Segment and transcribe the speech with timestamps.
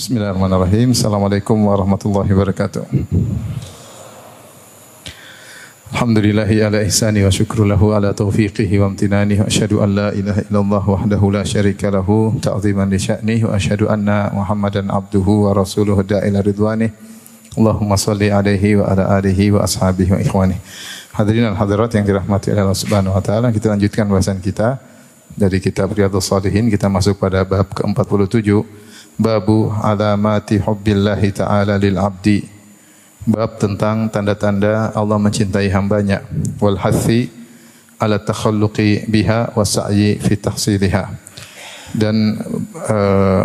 [0.00, 0.96] Bismillahirrahmanirrahim.
[0.96, 2.88] Assalamualaikum warahmatullahi wabarakatuh.
[5.92, 10.40] Alhamdulillahi ala ihsani wa syukru lahu ala taufiqihi wa amtinani wa asyhadu an la ilaha
[10.48, 16.00] illallah wahdahu la syarika lahu ta'ziman li sya'nihi wa asyhadu anna Muhammadan abduhu wa rasuluhu
[16.00, 16.96] da'ila ridwanih.
[17.60, 20.56] Allahumma salli alaihi wa ala alihi wa ashabihi wa ikhwani.
[21.12, 24.80] Hadirin al hadirat yang dirahmati oleh Allah Subhanahu wa taala, kita lanjutkan bahasan kita
[25.36, 26.72] dari kitab Riyadhus Shalihin.
[26.72, 28.64] Kita masuk pada bab ke-47,
[29.20, 32.40] babu alamati hubbillahi taala lil abdi.
[33.20, 36.24] Bab tentang tanda-tanda Allah mencintai hambanya
[36.56, 37.28] wal hathi
[38.00, 41.04] ala takhalluqi biha wa sa'yi fi tahsiliha.
[41.92, 42.40] Dan
[42.88, 43.44] uh,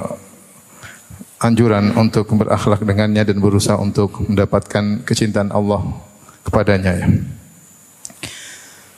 [1.43, 5.83] anjuran untuk berakhlak dengannya dan berusaha untuk mendapatkan kecintaan Allah
[6.47, 7.07] kepadanya ya.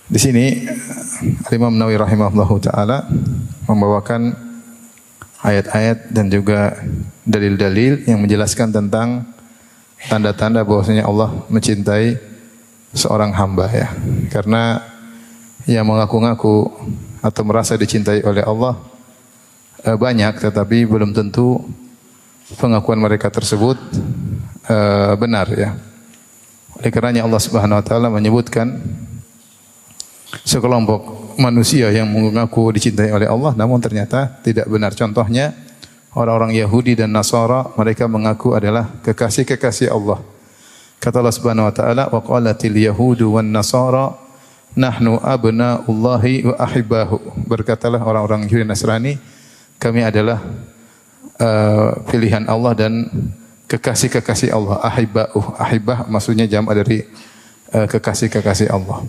[0.07, 0.63] Di sini
[1.51, 3.03] Imam Nawawi rahimahullahu taala
[3.65, 4.46] membawakan
[5.41, 6.77] ayat-ayat dan juga
[7.27, 9.27] dalil-dalil yang menjelaskan tentang
[10.09, 12.17] tanda-tanda bahwasanya Allah mencintai
[12.93, 13.87] seorang hamba ya.
[14.33, 14.81] Karena
[15.67, 16.71] yang mengaku-ngaku
[17.21, 18.79] atau merasa dicintai oleh Allah
[19.83, 21.59] eh, banyak tetapi belum tentu
[22.55, 23.75] pengakuan mereka tersebut
[24.69, 25.75] eh, benar ya.
[26.77, 28.79] Oleh karenanya Allah Subhanahu wa taala menyebutkan
[30.45, 34.91] sekelompok manusia yang mengaku dicintai oleh Allah namun ternyata tidak benar.
[34.97, 35.53] Contohnya
[36.17, 40.19] orang-orang Yahudi dan Nasara mereka mengaku adalah kekasih-kekasih Allah.
[40.97, 44.17] Kata Allah Subhanahu wa taala wa qalatil yahudu wan nasara
[44.73, 47.45] nahnu abnaullahi wa ahibbahu.
[47.45, 49.13] Berkatalah orang-orang Yahudi Nasrani
[49.77, 50.41] kami adalah
[51.37, 52.93] uh, pilihan Allah dan
[53.69, 54.81] kekasih-kekasih Allah.
[54.81, 55.57] Ahibbahu.
[55.61, 57.05] Ahibbah maksudnya jam dari
[57.77, 59.05] uh, kekasih-kekasih Allah.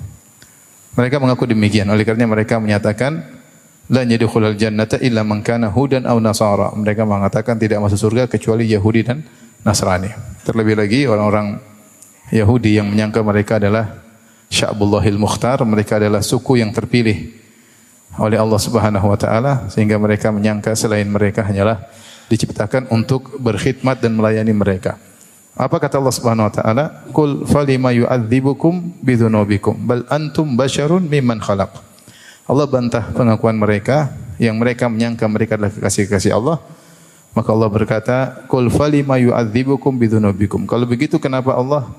[0.99, 1.87] Mereka mengaku demikian.
[1.95, 3.23] Oleh karena mereka menyatakan
[3.87, 6.75] la yadkhulul jannata illa man kana hudan aw nasara.
[6.75, 9.23] Mereka mengatakan tidak masuk surga kecuali Yahudi dan
[9.63, 10.11] Nasrani.
[10.43, 11.63] Terlebih lagi orang-orang
[12.35, 13.95] Yahudi yang menyangka mereka adalah
[14.49, 17.31] Sya'bullahil Mukhtar, mereka adalah suku yang terpilih
[18.19, 21.85] oleh Allah Subhanahu wa taala sehingga mereka menyangka selain mereka hanyalah
[22.27, 24.97] diciptakan untuk berkhidmat dan melayani mereka.
[25.59, 26.85] Apa kata Allah Subhanahu wa taala?
[27.11, 31.75] Qul falima yu'adzibukum bidzunubikum bal antum basyarun mimman khalaq.
[32.47, 36.63] Allah bantah pengakuan mereka yang mereka menyangka mereka adalah kekasih-kekasih Allah.
[37.35, 38.17] Maka Allah berkata,
[38.47, 41.91] "Qul falima yu'adzibukum bidzunubikum." Kalau begitu kenapa Allah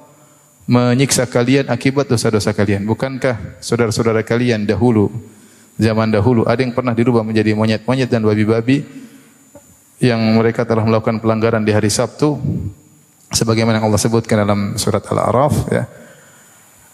[0.64, 2.88] menyiksa kalian akibat dosa-dosa kalian?
[2.88, 5.12] Bukankah saudara-saudara kalian dahulu
[5.76, 8.88] zaman dahulu ada yang pernah dirubah menjadi monyet-monyet dan babi-babi
[10.00, 12.40] yang mereka telah melakukan pelanggaran di hari Sabtu
[13.30, 15.86] sebagaimana yang Allah sebutkan dalam surat Al-A'raf ya.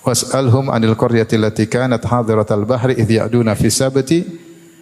[0.05, 4.21] Was'alhum 'anil qaryati allati kanat hadiratal bahri idh ya'duna fi sabti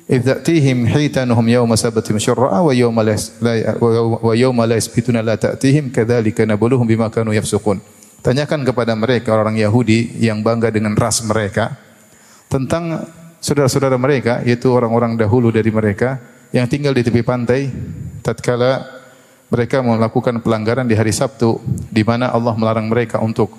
[0.04, 3.16] idh ta'tihim hitanuhum yawma sabtihim syurra'a wa yawma la
[4.20, 7.80] wa yawma la yasbituna la ta'tihim kadzalika nabluhum bima kanu yafsukun.
[8.24, 11.76] Tanyakan kepada mereka orang Yahudi yang bangga dengan ras mereka
[12.48, 13.04] tentang
[13.44, 16.24] saudara-saudara mereka yaitu orang-orang dahulu dari mereka
[16.56, 17.68] yang tinggal di tepi pantai
[18.24, 19.03] tatkala
[19.54, 21.62] mereka melakukan pelanggaran di hari Sabtu
[21.94, 23.54] di mana Allah melarang mereka untuk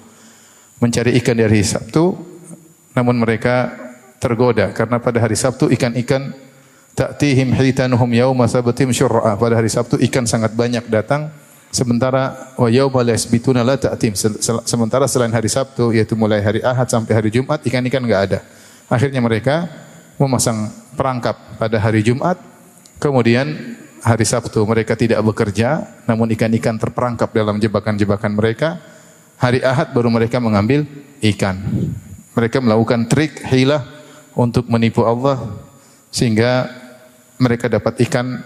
[0.82, 2.18] mencari ikan di hari Sabtu
[2.98, 3.70] namun mereka
[4.18, 6.34] tergoda karena pada hari Sabtu ikan-ikan
[6.98, 11.30] ta'tihim hitanuhum yauma sabtihim syur'a pada hari Sabtu ikan sangat banyak datang
[11.70, 14.18] sementara wa yauma la yasbituna la ta'tihim
[14.66, 18.38] sementara selain hari Sabtu yaitu mulai hari Ahad sampai hari Jumat ikan-ikan enggak ada.
[18.90, 19.70] Akhirnya mereka
[20.18, 22.38] memasang perangkap pada hari Jumat
[23.02, 28.76] kemudian hari Sabtu mereka tidak bekerja, namun ikan-ikan terperangkap dalam jebakan-jebakan mereka.
[29.40, 30.84] Hari Ahad baru mereka mengambil
[31.24, 31.56] ikan.
[32.36, 33.82] Mereka melakukan trik hilah
[34.36, 35.40] untuk menipu Allah
[36.12, 36.68] sehingga
[37.40, 38.44] mereka dapat ikan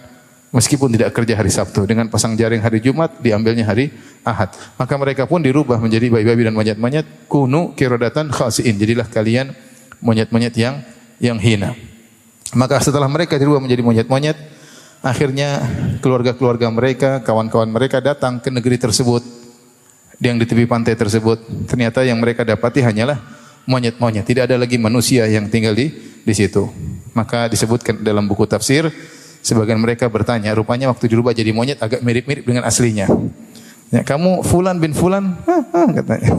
[0.55, 1.85] meskipun tidak kerja hari Sabtu.
[1.85, 3.93] Dengan pasang jaring hari Jumat diambilnya hari
[4.25, 4.55] Ahad.
[4.81, 7.07] Maka mereka pun dirubah menjadi bayi-bayi dan monyet-monyet.
[7.29, 8.79] Kunu kirodatan khasiin.
[8.79, 9.53] Jadilah kalian
[10.01, 10.81] monyet-monyet yang
[11.19, 11.75] yang hina.
[12.57, 14.37] Maka setelah mereka dirubah menjadi monyet-monyet,
[14.99, 15.63] Akhirnya
[16.03, 19.23] keluarga-keluarga mereka, kawan-kawan mereka datang ke negeri tersebut
[20.19, 21.39] yang di tepi pantai tersebut.
[21.71, 23.19] Ternyata yang mereka dapati hanyalah
[23.71, 24.27] monyet-monyet.
[24.27, 25.95] Tidak ada lagi manusia yang tinggal di
[26.27, 26.67] di situ.
[27.15, 28.91] Maka disebutkan dalam buku tafsir,
[29.39, 33.07] sebagian mereka bertanya, rupanya waktu dirubah jadi monyet agak mirip-mirip dengan aslinya.
[33.95, 36.31] Ya, kamu Fulan bin Fulan, Hah, hah, katanya.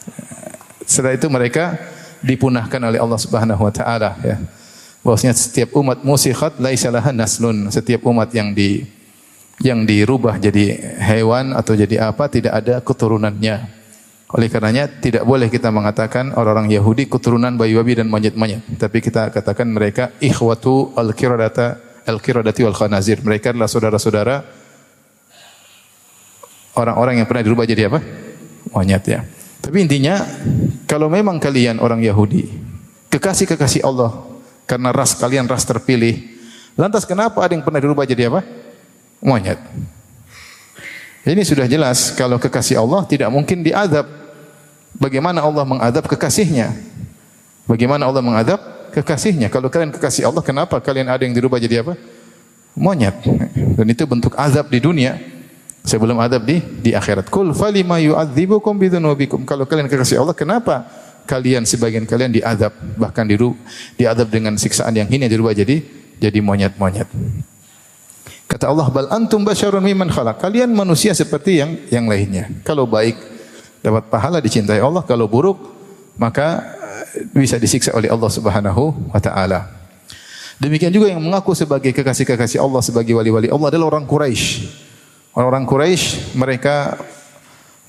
[0.90, 1.76] Setelah itu mereka
[2.24, 4.36] dipunahkan oleh Allah Subhanahu wa taala ya
[5.00, 8.84] bahwasanya setiap umat musikhat laisa naslun setiap umat yang di
[9.60, 13.56] yang dirubah jadi hewan atau jadi apa tidak ada keturunannya
[14.30, 19.68] oleh karenanya tidak boleh kita mengatakan orang-orang Yahudi keturunan bayi-bayi dan monyet-monyet tapi kita katakan
[19.68, 24.36] mereka ikhwatu al-qiradata al-qiradati wal khanazir mereka adalah saudara-saudara
[26.80, 28.00] orang-orang yang pernah dirubah jadi apa?
[28.70, 29.20] Monyet ya.
[29.60, 30.24] Tapi intinya
[30.88, 32.48] kalau memang kalian orang Yahudi,
[33.12, 34.29] kekasih-kekasih Allah
[34.70, 36.30] karena ras kalian ras terpilih,
[36.78, 38.46] lantas kenapa ada yang pernah dirubah jadi apa?
[39.18, 39.58] Monyet.
[41.26, 44.06] Ini sudah jelas kalau kekasih Allah tidak mungkin diadab.
[44.94, 46.70] Bagaimana Allah mengadab kekasihnya?
[47.66, 48.60] Bagaimana Allah mengadab
[48.94, 49.50] kekasihnya?
[49.50, 51.98] Kalau kalian kekasih Allah, kenapa kalian ada yang dirubah jadi apa?
[52.78, 53.20] Monyet.
[53.74, 55.18] Dan itu bentuk azab di dunia
[55.84, 57.28] sebelum adab di di akhirat.
[57.28, 58.78] Kul falima yu'adzibukum.
[59.44, 60.88] Kalau kalian kekasih Allah, kenapa
[61.30, 63.54] kalian sebagian kalian diadab bahkan diru
[63.94, 65.78] diadab dengan siksaan yang hina dirubah jadi
[66.18, 67.06] jadi monyet-monyet.
[68.50, 72.50] Kata Allah, "Bal antum basyarun mimman khalaq." Kalian manusia seperti yang yang lainnya.
[72.66, 73.14] Kalau baik
[73.78, 75.56] dapat pahala dicintai Allah, kalau buruk
[76.18, 76.58] maka
[77.14, 79.70] eh, bisa disiksa oleh Allah Subhanahu wa taala.
[80.60, 84.68] Demikian juga yang mengaku sebagai kekasih-kekasih Allah sebagai wali-wali Allah adalah orang Quraisy.
[85.32, 87.00] Orang-orang Quraisy mereka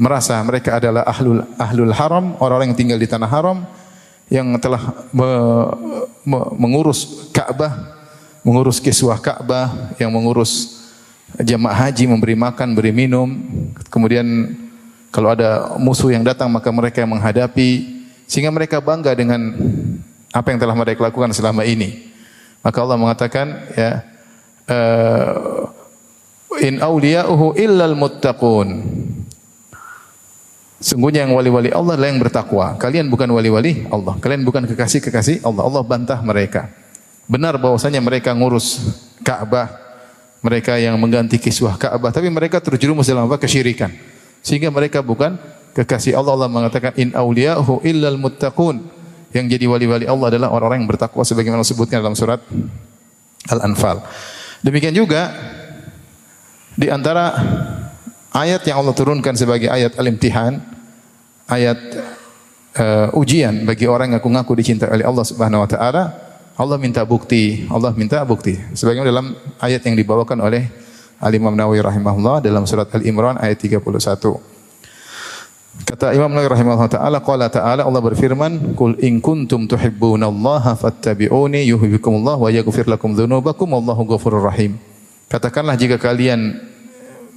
[0.02, 3.70] merasa mereka adalah ahlul ahlul haram, orang-orang yang tinggal di tanah haram
[4.34, 5.30] yang telah me,
[6.26, 8.02] me, mengurus Ka'bah,
[8.42, 10.82] mengurus kiswah Ka'bah, yang mengurus
[11.38, 13.30] jamaah haji, memberi makan, beri minum,
[13.94, 14.58] kemudian
[15.14, 19.54] kalau ada musuh yang datang maka mereka yang menghadapi sehingga mereka bangga dengan
[20.32, 22.10] apa yang telah mereka lakukan selama ini.
[22.64, 24.02] Maka Allah mengatakan ya
[24.72, 25.68] uh,
[26.64, 28.68] in awliya'uhu illal muttaqun.
[30.82, 32.74] Sungguhnya yang wali-wali Allah adalah yang bertakwa.
[32.82, 34.18] Kalian bukan wali-wali Allah.
[34.18, 35.62] Kalian bukan kekasih-kekasih Allah.
[35.62, 36.74] Allah bantah mereka.
[37.30, 38.82] Benar bahwasanya mereka ngurus
[39.22, 39.70] Ka'bah.
[40.42, 42.10] Mereka yang mengganti kiswah Ka'bah.
[42.10, 43.38] Tapi mereka terjerumus dalam apa?
[43.38, 43.94] Kesyirikan.
[44.42, 45.38] Sehingga mereka bukan
[45.78, 46.34] kekasih Allah.
[46.34, 48.82] Allah mengatakan in awliya'uhu illal muttaqun.
[49.38, 52.42] Yang jadi wali-wali Allah adalah orang-orang yang bertakwa sebagaimana disebutkan dalam surat
[53.54, 54.02] Al-Anfal.
[54.66, 55.30] Demikian juga
[56.74, 57.38] di antara
[58.32, 60.64] ayat yang Allah turunkan sebagai ayat al-imtihan,
[61.48, 61.80] ayat
[62.80, 66.04] uh, ujian bagi orang yang ngaku-ngaku dicintai oleh Allah Subhanahu wa taala,
[66.56, 68.56] Allah minta bukti, Allah minta bukti.
[68.76, 69.28] Sebagaimana dalam
[69.60, 70.68] ayat yang dibawakan oleh
[71.22, 73.84] Al-Imam Nawawi rahimahullah dalam surat Al-Imran ayat 31.
[75.88, 82.36] Kata Imam Nawawi rahimahullah taala qala ta'ala Allah berfirman qul in kuntum tuhibbunallaha fattabi'uni yuhibbukumullah
[82.36, 84.76] wa yaghfir lakum dzunubakum wallahu ghafurur rahim.
[85.32, 86.71] Katakanlah jika kalian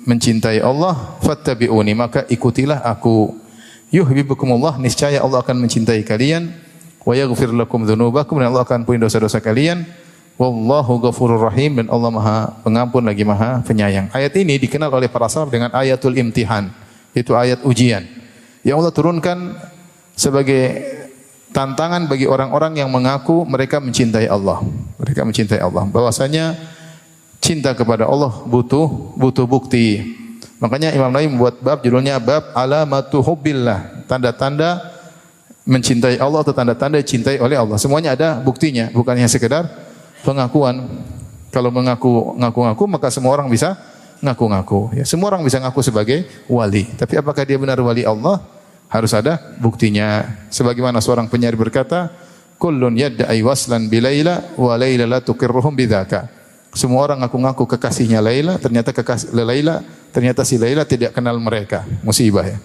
[0.04, 3.32] mencintai Allah fattabi'uni maka ikutilah aku
[3.88, 6.52] yuhibbukumullah niscaya Allah akan mencintai kalian
[7.04, 9.84] wa yaghfir lakum dzunubakum dan Allah akan ampuni dosa-dosa kalian
[10.36, 14.10] wallahu ghafurur rahim dan Allah Maha Pengampun lagi Maha Penyayang.
[14.10, 16.74] Ayat ini dikenal oleh para salaf dengan ayatul imtihan,
[17.14, 18.02] itu ayat ujian
[18.66, 19.54] yang Allah turunkan
[20.16, 20.82] sebagai
[21.54, 24.64] tantangan bagi orang-orang yang mengaku mereka mencintai Allah.
[24.98, 25.84] Mereka mencintai Allah.
[25.86, 26.56] Bahwasanya
[27.44, 30.16] cinta kepada Allah butuh butuh bukti.
[30.64, 34.80] Makanya Imam Nawawi membuat bab judulnya bab alamatu hubbillah, tanda-tanda
[35.68, 37.76] mencintai Allah atau tanda-tanda cintai oleh Allah.
[37.76, 39.68] Semuanya ada buktinya, bukan hanya sekedar
[40.24, 40.88] pengakuan.
[41.52, 43.76] Kalau mengaku ngaku-ngaku maka semua orang bisa
[44.24, 44.96] ngaku-ngaku.
[44.96, 46.88] Ya, semua orang bisa ngaku sebagai wali.
[46.96, 48.40] Tapi apakah dia benar wali Allah?
[48.88, 50.24] Harus ada buktinya.
[50.48, 52.08] Sebagaimana seorang penyair berkata,
[52.56, 56.43] "Kullun yadda'i waslan bi Laila wa Laila la tuqirruhum bidzaka."
[56.74, 61.86] Semua orang ngaku-ngaku kekasihnya Laila, ternyata kekasih Laila, ternyata si Laila tidak kenal mereka.
[62.02, 62.58] Musibah ya.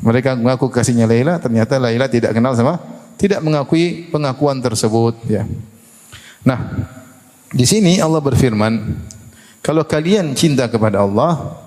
[0.00, 5.48] Mereka mengaku kekasihnya Laila, ternyata Laila tidak kenal sama tidak mengakui pengakuan tersebut ya.
[6.44, 6.88] Nah,
[7.50, 8.92] di sini Allah berfirman,
[9.64, 11.58] kalau kalian cinta kepada Allah,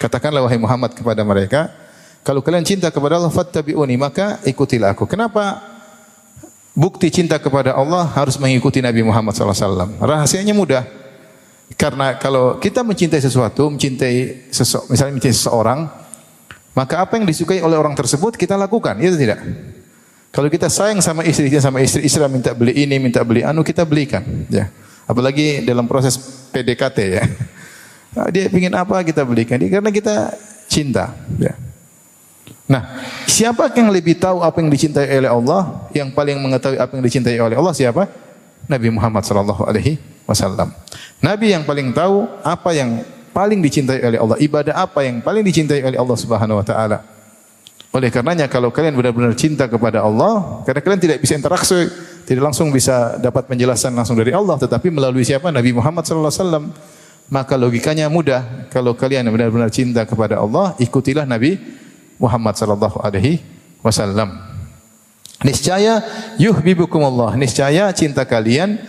[0.00, 1.70] katakanlah wahai Muhammad kepada mereka,
[2.24, 5.04] kalau kalian cinta kepada Allah fattabi'uni, maka ikutilah aku.
[5.04, 5.60] Kenapa
[6.72, 10.00] bukti cinta kepada Allah harus mengikuti Nabi Muhammad SAW?
[10.00, 11.03] Rahasianya mudah.
[11.74, 14.48] Karena kalau kita mencintai sesuatu, mencintai
[14.92, 15.88] misalnya mencintai seseorang,
[16.76, 19.40] maka apa yang disukai oleh orang tersebut kita lakukan, itu tidak?
[20.34, 23.62] Kalau kita sayang sama istri, kita sama istri, istri minta beli ini, minta beli anu,
[23.62, 24.22] kita belikan.
[24.50, 24.66] Ya.
[25.06, 26.18] Apalagi dalam proses
[26.50, 27.22] PDKT ya.
[28.14, 30.34] Nah, dia ingin apa kita belikan dia karena kita
[30.70, 31.10] cinta.
[31.34, 31.58] Ya.
[32.70, 35.90] Nah, siapa yang lebih tahu apa yang dicintai oleh Allah?
[35.90, 38.06] Yang paling mengetahui apa yang dicintai oleh Allah siapa?
[38.70, 40.72] Nabi Muhammad sallallahu alaihi wasallam.
[41.20, 43.00] Nabi yang paling tahu apa yang
[43.32, 46.98] paling dicintai oleh Allah, ibadah apa yang paling dicintai oleh Allah Subhanahu wa taala.
[47.94, 51.86] Oleh karenanya kalau kalian benar-benar cinta kepada Allah, karena kalian tidak bisa interaksi
[52.24, 55.52] tidak langsung bisa dapat penjelasan langsung dari Allah, tetapi melalui siapa?
[55.52, 56.66] Nabi Muhammad sallallahu alaihi wasallam.
[57.24, 58.68] Maka logikanya mudah.
[58.68, 61.56] Kalau kalian benar-benar cinta kepada Allah, ikutilah Nabi
[62.20, 63.40] Muhammad sallallahu alaihi
[63.80, 64.40] wasallam.
[65.40, 66.04] Niscaya
[66.40, 67.36] yuhibbukumullah.
[67.36, 68.80] Niscaya cinta kalian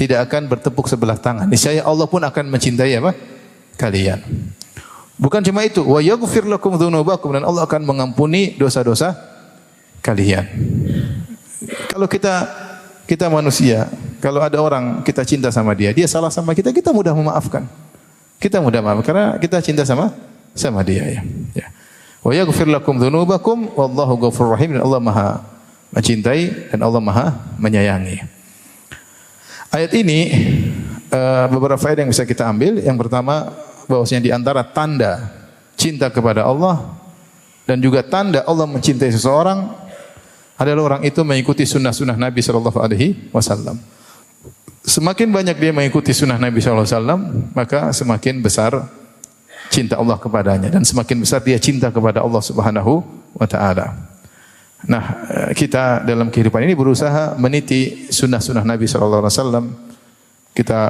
[0.00, 1.44] tidak akan bertepuk sebelah tangan.
[1.44, 3.12] Niscaya Allah pun akan mencintai apa?
[3.76, 4.24] Kalian.
[5.20, 9.12] Bukan cuma itu, wa yaghfir lakum dzunubakum dan Allah akan mengampuni dosa-dosa
[10.00, 10.48] kalian.
[11.92, 12.48] Kalau kita
[13.04, 13.92] kita manusia,
[14.24, 17.68] kalau ada orang kita cinta sama dia, dia salah sama kita, kita mudah memaafkan.
[18.40, 20.16] Kita mudah maaf karena kita cinta sama
[20.56, 21.20] sama dia ya.
[21.52, 21.66] ya.
[22.24, 25.28] Wa yaghfir lakum dzunubakum wallahu ghafurur rahim dan Allah Maha
[25.92, 28.39] mencintai dan Allah Maha menyayangi.
[29.70, 30.34] Ayat ini
[31.14, 32.82] uh, beberapa faedah yang bisa kita ambil.
[32.82, 33.54] Yang pertama
[33.86, 35.30] bahwasanya di antara tanda
[35.78, 36.90] cinta kepada Allah
[37.70, 39.70] dan juga tanda Allah mencintai seseorang
[40.58, 43.78] adalah orang itu mengikuti sunnah-sunnah Nabi Shallallahu Alaihi Wasallam.
[44.82, 48.74] Semakin banyak dia mengikuti sunnah Nabi Shallallahu maka semakin besar
[49.70, 53.06] cinta Allah kepadanya dan semakin besar dia cinta kepada Allah Subhanahu
[53.38, 54.09] Wa Taala.
[54.88, 59.66] Nah, eh, kita dalam kehidupan ini berusaha meniti sunnah-sunnah Nabi Shallallahu Alaihi Wasallam.
[60.56, 60.80] Kita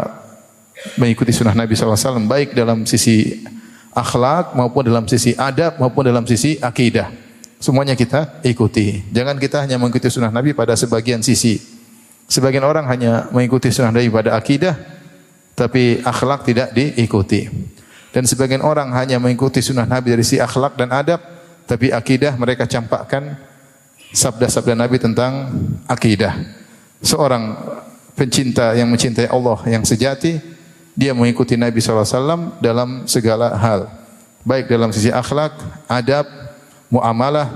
[0.96, 3.44] mengikuti sunnah Nabi SAW baik dalam sisi
[3.92, 7.10] akhlak maupun dalam sisi adab maupun dalam sisi akidah.
[7.60, 9.04] Semuanya kita ikuti.
[9.12, 11.60] Jangan kita hanya mengikuti sunnah Nabi pada sebagian sisi.
[12.24, 14.78] Sebagian orang hanya mengikuti sunnah Nabi pada akidah,
[15.52, 17.50] tapi akhlak tidak diikuti.
[18.10, 21.20] Dan sebagian orang hanya mengikuti sunnah Nabi dari sisi akhlak dan adab,
[21.68, 23.49] tapi akidah mereka campakkan
[24.10, 25.50] sabda-sabda Nabi tentang
[25.86, 26.34] akidah.
[27.00, 27.56] Seorang
[28.18, 30.36] pencinta yang mencintai Allah yang sejati,
[30.92, 33.88] dia mengikuti Nabi SAW dalam segala hal.
[34.44, 35.56] Baik dalam sisi akhlak,
[35.88, 36.28] adab,
[36.92, 37.48] muamalah,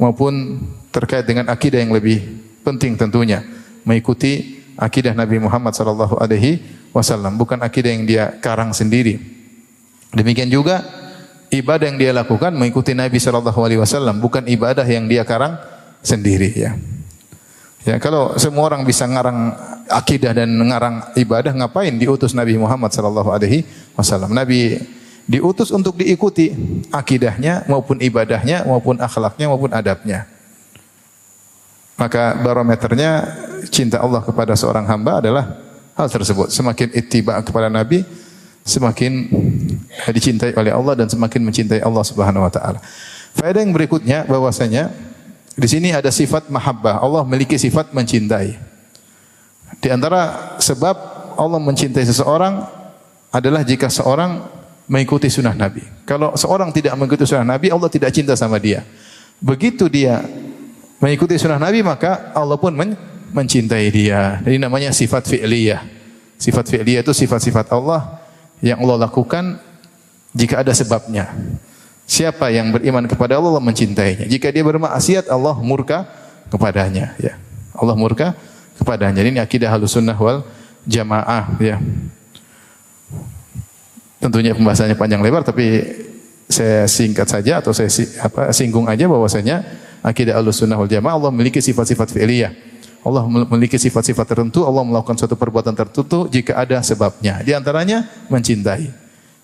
[0.00, 2.24] maupun terkait dengan akidah yang lebih
[2.64, 3.44] penting tentunya.
[3.84, 6.16] Mengikuti akidah Nabi Muhammad SAW.
[7.36, 9.20] Bukan akidah yang dia karang sendiri.
[10.16, 10.82] Demikian juga
[11.52, 14.16] ibadah yang dia lakukan mengikuti Nabi SAW.
[14.16, 15.60] Bukan ibadah yang dia karang
[16.00, 16.50] sendiri.
[16.52, 16.76] Ya.
[17.80, 19.56] Ya, kalau semua orang bisa ngarang
[19.88, 23.64] akidah dan ngarang ibadah, ngapain diutus Nabi Muhammad sallallahu alaihi
[23.96, 24.36] wasallam?
[24.36, 24.76] Nabi
[25.24, 26.52] diutus untuk diikuti
[26.92, 30.28] akidahnya maupun ibadahnya maupun akhlaknya maupun adabnya.
[31.96, 33.28] Maka barometernya
[33.68, 35.56] cinta Allah kepada seorang hamba adalah
[35.96, 36.48] hal tersebut.
[36.48, 38.04] Semakin ittiba kepada Nabi,
[38.64, 39.28] semakin
[40.08, 42.80] dicintai oleh Allah dan semakin mencintai Allah Subhanahu wa taala.
[43.36, 44.92] Faedah yang berikutnya bahwasanya
[45.60, 47.04] di sini ada sifat mahabbah.
[47.04, 48.56] Allah memiliki sifat mencintai.
[49.76, 50.96] Di antara sebab
[51.36, 52.64] Allah mencintai seseorang
[53.28, 54.40] adalah jika seorang
[54.88, 55.84] mengikuti sunnah Nabi.
[56.08, 58.82] Kalau seorang tidak mengikuti sunnah Nabi, Allah tidak cinta sama dia.
[59.36, 60.24] Begitu dia
[60.96, 62.96] mengikuti sunnah Nabi, maka Allah pun men
[63.30, 64.40] mencintai dia.
[64.40, 65.84] Jadi namanya sifat fi'liyah.
[66.40, 68.18] Sifat fi'liyah itu sifat-sifat Allah
[68.64, 69.60] yang Allah lakukan
[70.32, 71.30] jika ada sebabnya.
[72.10, 74.26] Siapa yang beriman kepada Allah, Allah mencintainya.
[74.26, 76.10] Jika dia bermaksiat, Allah murka
[76.50, 77.14] kepadanya.
[77.22, 77.38] Ya.
[77.70, 78.34] Allah murka
[78.82, 79.22] kepadanya.
[79.22, 80.42] Ini akidah sunnah wal
[80.90, 81.54] jamaah.
[81.62, 81.78] Ya.
[84.18, 85.86] Tentunya pembahasannya panjang lebar, tapi
[86.50, 87.86] saya singkat saja atau saya
[88.18, 89.62] apa, singgung aja bahwasanya
[90.02, 92.50] akidah sunnah wal jamaah Allah memiliki sifat-sifat fi'liyah.
[93.06, 97.38] Allah memiliki sifat-sifat tertentu, Allah melakukan suatu perbuatan tertentu jika ada sebabnya.
[97.46, 98.90] Di antaranya mencintai.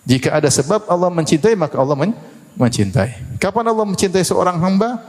[0.03, 2.11] Jika ada sebab Allah mencintai, maka Allah men
[2.57, 3.37] mencintai.
[3.37, 4.99] Kapan Allah mencintai seorang hamba?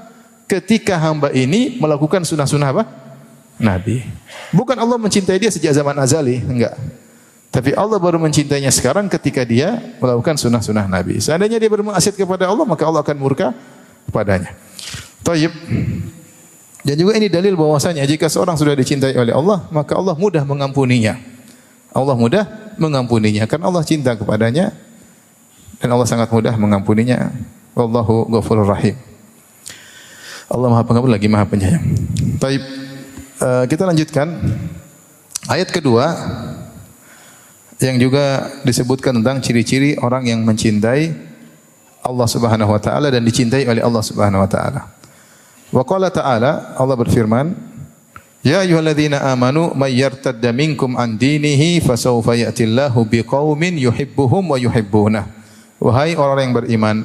[0.49, 2.85] Ketika hamba ini melakukan sunnah-sunnah apa?
[3.61, 4.01] Nabi.
[4.55, 6.73] Bukan Allah mencintai dia sejak zaman azali, enggak.
[7.49, 11.19] Tapi Allah baru mencintainya sekarang ketika dia melakukan sunnah-sunnah Nabi.
[11.19, 13.57] Seandainya dia bermaksiat kepada Allah, maka Allah akan murka
[14.09, 14.53] kepadanya.
[15.25, 15.53] Taib.
[16.85, 21.19] Dan juga ini dalil bahwasanya jika seorang sudah dicintai oleh Allah, maka Allah mudah mengampuninya.
[21.93, 22.45] Allah mudah
[22.79, 24.71] mengampuninya karena Allah cinta kepadanya
[25.79, 27.31] dan Allah sangat mudah mengampuninya.
[27.79, 28.99] Wallahu ghafurur rahim.
[30.51, 31.85] Allah Maha Pengampun lagi Maha Penyayang.
[32.43, 32.63] Baik,
[33.39, 34.27] uh, kita lanjutkan
[35.47, 36.11] ayat kedua
[37.79, 41.15] yang juga disebutkan tentang ciri-ciri orang yang mencintai
[42.03, 44.99] Allah Subhanahu wa taala dan dicintai oleh Allah Subhanahu wa taala.
[45.69, 47.53] Wa qala ta'ala Allah berfirman,
[48.41, 55.38] Ya ayyuhalladzina amanu may yartadda minkum an dinihi fasawfa ya'tillahu biqaumin yuhibbuhum wa yuhibbunah.
[55.79, 56.97] Wahai orang yang beriman,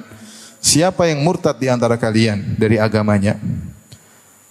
[0.57, 3.37] siapa yang murtad di antara kalian dari agamanya,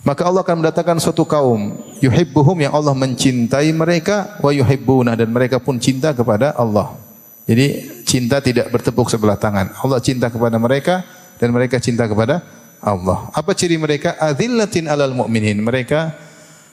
[0.03, 5.63] maka Allah akan mendatangkan suatu kaum yuhibbuhum yang Allah mencintai mereka wa yuhibbuna dan mereka
[5.63, 6.99] pun cinta kepada Allah.
[7.47, 9.75] Jadi cinta tidak bertepuk sebelah tangan.
[9.79, 11.03] Allah cinta kepada mereka
[11.39, 12.43] dan mereka cinta kepada
[12.83, 13.31] Allah.
[13.35, 14.19] Apa ciri mereka?
[14.19, 15.59] Adzillatin alal mu'minin.
[15.59, 16.15] Mereka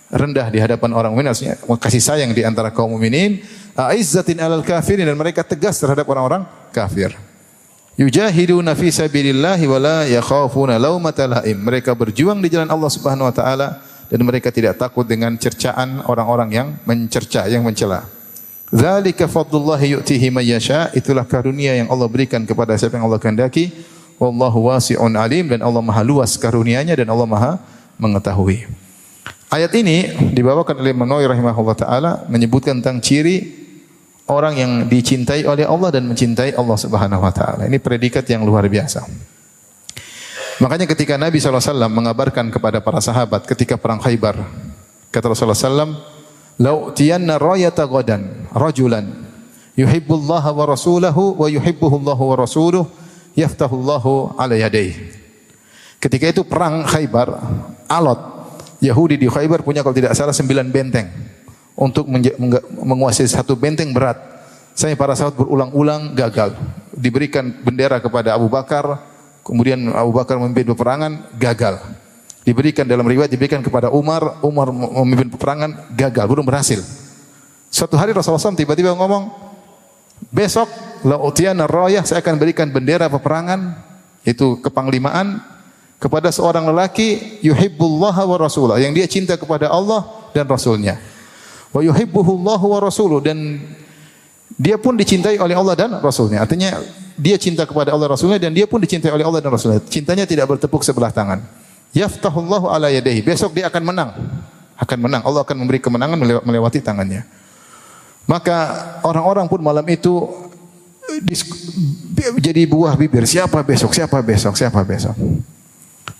[0.09, 1.29] rendah di hadapan orang mukmin,
[1.77, 3.41] kasih sayang di antara kaum mukminin.
[3.77, 7.28] Aizzatin alal kafirin dan mereka tegas terhadap orang-orang kafir.
[7.99, 11.59] Yujahiduna fi sabilillah wa la yakhafuna laumata laim.
[11.59, 16.49] Mereka berjuang di jalan Allah Subhanahu wa taala dan mereka tidak takut dengan cercaan orang-orang
[16.55, 18.07] yang mencerca, yang mencela.
[18.71, 20.87] Dzalika fadlullah yu'tihi may yasha.
[20.95, 23.75] Itulah karunia yang Allah berikan kepada siapa yang Allah kehendaki.
[24.15, 27.51] Wallahu wasi'un alim dan Allah Maha luas karunianya dan Allah Maha
[27.99, 28.63] mengetahui.
[29.51, 33.58] Ayat ini dibawakan oleh Manawi rahimahullah taala menyebutkan tentang ciri
[34.29, 37.65] orang yang dicintai oleh Allah dan mencintai Allah Subhanahu wa taala.
[37.65, 39.03] Ini predikat yang luar biasa.
[40.59, 44.43] Makanya ketika Nabi SAW mengabarkan kepada para sahabat ketika perang Khaybar,
[45.07, 45.95] kata Rasulullah SAW,
[46.59, 49.07] "Lau tiyanna rayata ghadan rajulan
[49.79, 52.83] yuhibbullah wa rasulahu wa yuhibbuhu Allah wa rasuluh
[53.39, 55.15] yaftahullahu ala yadayhi."
[56.00, 57.39] Ketika itu perang Khaybar,
[57.88, 58.19] alot
[58.83, 61.28] Yahudi di Khaybar punya kalau tidak salah sembilan benteng
[61.79, 62.03] untuk
[62.83, 64.19] menguasai satu benteng berat.
[64.75, 66.55] Saya para sahabat berulang-ulang gagal.
[66.91, 69.00] Diberikan bendera kepada Abu Bakar,
[69.50, 71.81] Kemudian Abu Bakar memimpin peperangan, gagal.
[72.45, 76.86] Diberikan dalam riwayat diberikan kepada Umar, Umar memimpin peperangan, gagal, belum berhasil.
[77.74, 79.33] Suatu hari Rasulullah SAW tiba-tiba ngomong,
[80.29, 80.69] besok
[81.01, 83.74] la utiana rayah saya akan berikan bendera peperangan
[84.21, 85.41] itu kepanglimaan
[85.98, 91.01] kepada seorang lelaki yuhibbullah wa rasulah yang dia cinta kepada Allah dan rasulnya.
[91.69, 93.61] Wa yuhibbuhullahu wa rasuluh dan
[94.59, 96.41] dia pun dicintai oleh Allah dan rasulnya.
[96.43, 96.81] Artinya
[97.19, 99.83] dia cinta kepada Allah Rasulnya dan dia pun dicintai oleh Allah dan Rasulnya.
[99.83, 101.43] Cintanya tidak bertepuk sebelah tangan.
[101.91, 103.19] Yaftahullahu ala yadayhi.
[103.19, 104.09] Besok dia akan menang.
[104.79, 105.21] Akan menang.
[105.27, 106.15] Allah akan memberi kemenangan
[106.47, 107.27] melewati tangannya.
[108.23, 108.55] Maka
[109.03, 110.31] orang-orang pun malam itu
[112.39, 113.27] jadi buah bibir.
[113.27, 113.91] Siapa besok?
[113.91, 114.55] Siapa besok?
[114.55, 115.15] Siapa besok?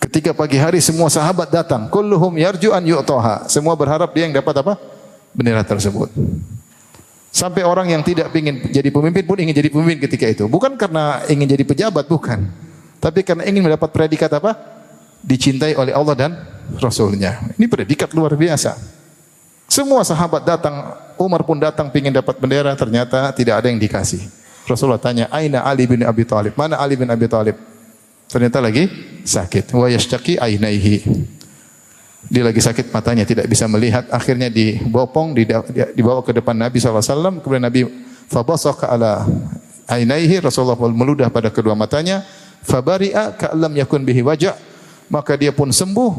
[0.04, 1.88] Ketika pagi hari semua sahabat datang.
[1.88, 3.48] Kulluhum yarju an yu'toha.
[3.48, 4.99] Semua berharap dia yang dapat apa?
[5.34, 6.10] Bendera tersebut.
[7.30, 10.50] Sampai orang yang tidak ingin jadi pemimpin pun ingin jadi pemimpin ketika itu.
[10.50, 12.50] Bukan karena ingin jadi pejabat, bukan.
[12.98, 14.58] Tapi karena ingin mendapat predikat apa?
[15.22, 16.32] Dicintai oleh Allah dan
[16.82, 17.54] Rasulnya.
[17.56, 18.76] Ini predikat luar biasa.
[19.70, 24.26] Semua sahabat datang, Umar pun datang ingin dapat bendera, ternyata tidak ada yang dikasih.
[24.66, 26.58] Rasulullah tanya, Aina Ali bin Abi Thalib?
[26.58, 27.58] Mana Ali bin Abi Thalib?
[28.30, 28.90] Ternyata lagi
[29.22, 29.70] sakit.
[29.74, 31.06] Wa yashtaki ainaihi.
[32.28, 34.04] Dia lagi sakit matanya, tidak bisa melihat.
[34.12, 35.32] Akhirnya dibopong,
[35.96, 37.40] dibawa ke depan Nabi SAW.
[37.40, 37.88] Kemudian Nabi
[38.28, 39.24] fabasaka ala
[39.88, 40.44] ainaihi.
[40.44, 42.28] Rasulullah meludah pada kedua matanya.
[42.68, 44.52] Fabari'a ka'lam yakun bihi wajah.
[45.08, 46.12] Maka dia pun sembuh.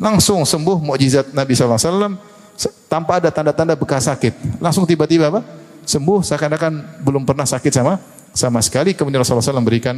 [0.00, 2.16] Langsung sembuh mukjizat Nabi SAW.
[2.88, 4.58] Tanpa ada tanda-tanda bekas sakit.
[4.64, 5.44] Langsung tiba-tiba apa?
[5.84, 8.00] Sembuh seakan-akan belum pernah sakit sama
[8.32, 8.96] sama sekali.
[8.96, 9.94] Kemudian Rasulullah SAW berikan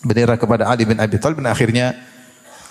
[0.00, 1.42] bendera kepada Ali bin Abi Thalib.
[1.42, 1.98] Dan akhirnya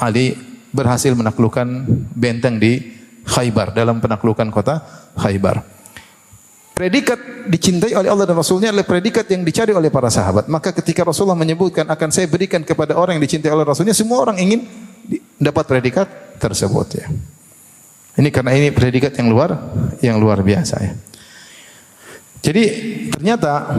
[0.01, 0.33] Ali
[0.73, 2.97] berhasil menaklukkan benteng di
[3.29, 4.81] Khaybar dalam penaklukan kota
[5.17, 5.61] Khaybar.
[6.73, 7.19] Predikat
[7.51, 10.47] dicintai oleh Allah dan Rasulnya adalah predikat yang dicari oleh para sahabat.
[10.47, 14.39] Maka ketika Rasulullah menyebutkan akan saya berikan kepada orang yang dicintai oleh Rasulnya, semua orang
[14.39, 14.63] ingin
[15.35, 16.07] dapat predikat
[16.39, 17.05] tersebut ya.
[18.15, 19.59] Ini karena ini predikat yang luar
[19.99, 20.93] yang luar biasa ya.
[22.39, 22.63] Jadi
[23.11, 23.75] ternyata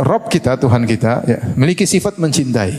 [0.00, 2.72] Rob kita, Tuhan kita ya, memiliki sifat mencintai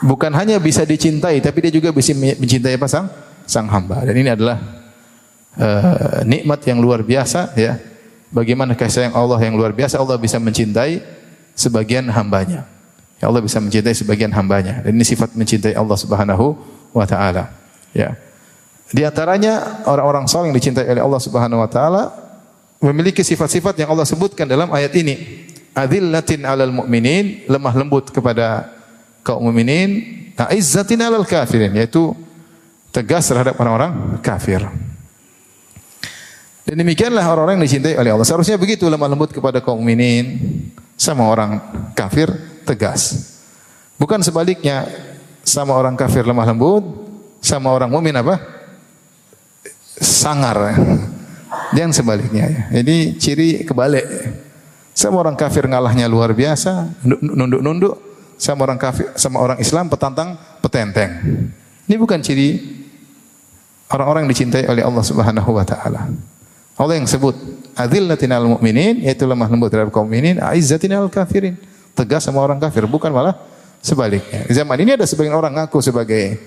[0.00, 3.06] bukan hanya bisa dicintai tapi dia juga bisa mencintai apa sang
[3.44, 4.06] sang hamba.
[4.06, 4.58] Dan ini adalah
[5.58, 7.76] uh, nikmat yang luar biasa ya.
[8.30, 11.02] Bagaimana kasih sayang Allah yang luar biasa Allah bisa mencintai
[11.58, 12.62] sebagian hambanya.
[13.18, 14.86] Ya Allah bisa mencintai sebagian hambanya.
[14.86, 16.54] Dan ini sifat mencintai Allah Subhanahu
[16.94, 17.50] wa taala
[17.90, 18.14] ya.
[18.90, 22.02] Di antaranya orang-orang saleh yang dicintai oleh Allah Subhanahu wa taala
[22.80, 25.46] memiliki sifat-sifat yang Allah sebutkan dalam ayat ini.
[25.70, 28.66] Adillatin alal mu'minin lemah lembut kepada
[29.30, 30.02] kaum mukminin
[30.34, 32.10] ta'izzatin 'alal kafirin yaitu
[32.90, 34.58] tegas terhadap orang-orang kafir.
[36.66, 38.26] Dan demikianlah orang-orang yang dicintai oleh Allah.
[38.26, 40.38] Seharusnya begitu lemah lembut kepada kaum mukminin
[40.98, 41.62] sama orang
[41.94, 42.30] kafir
[42.66, 43.30] tegas.
[43.94, 44.90] Bukan sebaliknya
[45.46, 46.82] sama orang kafir lemah lembut,
[47.38, 48.60] sama orang mukmin apa?
[50.00, 50.74] sangar.
[51.76, 52.62] Jangan sebaliknya ya.
[52.82, 54.06] Ini ciri kebalik.
[54.96, 58.09] Sama orang kafir ngalahnya luar biasa, nunduk-nunduk,
[58.40, 61.12] sama orang kafir, sama orang Islam petantang petenteng.
[61.84, 62.56] Ini bukan ciri
[63.92, 66.08] orang-orang yang dicintai oleh Allah Subhanahu wa taala.
[66.80, 67.36] Allah yang sebut
[67.76, 71.60] adzillatin al mu'minin yaitu lemah lembut terhadap kaum mukminin, aizzatin al kafirin.
[71.92, 73.36] Tegas sama orang kafir, bukan malah
[73.84, 74.48] sebaliknya.
[74.48, 76.40] Zaman ini ada sebagian orang ngaku sebagai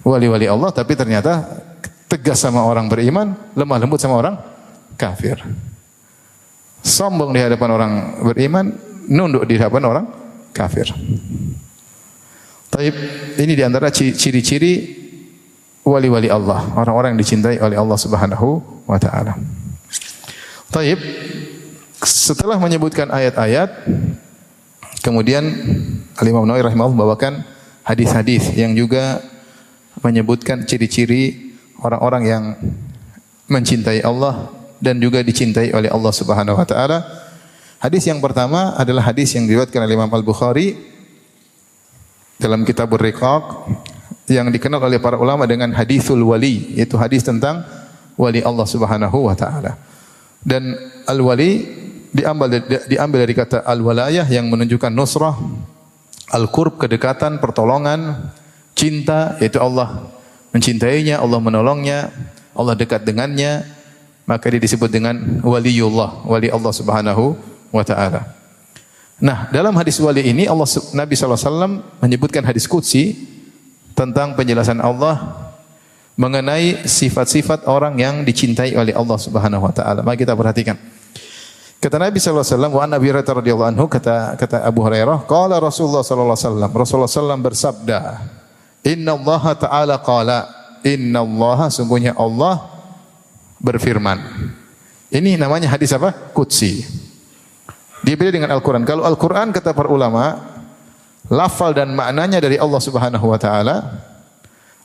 [0.00, 1.44] wali-wali Allah tapi ternyata
[2.08, 4.40] tegas sama orang beriman, lemah lembut sama orang
[4.96, 5.36] kafir.
[6.80, 7.92] Sombong di hadapan orang
[8.24, 8.72] beriman,
[9.04, 10.06] nunduk di hadapan orang
[10.52, 10.90] kafir.
[12.70, 12.94] Taib
[13.38, 15.00] ini di antara ciri-ciri
[15.82, 19.34] wali-wali Allah, orang-orang yang dicintai oleh Allah Subhanahu wa taala.
[20.70, 21.02] Taib
[22.00, 23.90] setelah menyebutkan ayat-ayat
[25.02, 25.42] kemudian
[26.14, 27.42] Al-Imam Nawawi rahimahullah membawakan
[27.82, 29.18] hadis-hadis yang juga
[30.00, 32.44] menyebutkan ciri-ciri orang-orang yang
[33.50, 36.98] mencintai Allah dan juga dicintai oleh Allah Subhanahu wa taala.
[37.80, 40.76] Hadis yang pertama adalah hadis yang diriwayatkan oleh Imam Al-Bukhari
[42.36, 43.72] dalam kitab Riqaq
[44.28, 47.64] yang dikenal oleh para ulama dengan hadisul wali, yaitu hadis tentang
[48.20, 49.80] wali Allah Subhanahu wa taala.
[50.44, 50.76] Dan
[51.08, 51.72] al-wali
[52.12, 55.40] diambil diambil dari kata al-walayah yang menunjukkan nusrah,
[56.36, 58.28] al-qurb kedekatan, pertolongan,
[58.76, 60.04] cinta yaitu Allah
[60.52, 62.12] mencintainya, Allah menolongnya,
[62.52, 63.64] Allah dekat dengannya,
[64.28, 67.49] maka dia disebut dengan waliullah, wali Allah Subhanahu wa
[67.86, 68.34] taala.
[69.20, 70.64] Nah, dalam hadis wali ini Allah
[70.96, 73.14] Nabi SAW menyebutkan hadis qudsi
[73.92, 75.50] tentang penjelasan Allah
[76.16, 80.00] mengenai sifat-sifat orang yang dicintai oleh Allah Subhanahu wa taala.
[80.00, 80.76] Mari kita perhatikan.
[81.80, 85.56] Kata Nabi sallallahu alaihi wasallam wa Nabi Hurairah radhiyallahu anhu kata kata Abu Hurairah, qala
[85.56, 87.98] Rasulullah sallallahu alaihi wasallam, Rasulullah sallallahu bersabda,
[88.84, 90.38] "Inna Allah ta'ala qala,
[90.84, 92.68] inna Allah sungguhnya Allah
[93.64, 94.20] berfirman."
[95.08, 96.12] Ini namanya hadis apa?
[96.36, 96.84] Qudsi.
[98.00, 98.82] Dia beda dengan Al-Quran.
[98.88, 100.40] Kalau Al-Quran kata para ulama,
[101.28, 103.76] lafal dan maknanya dari Allah Subhanahu Wa Taala.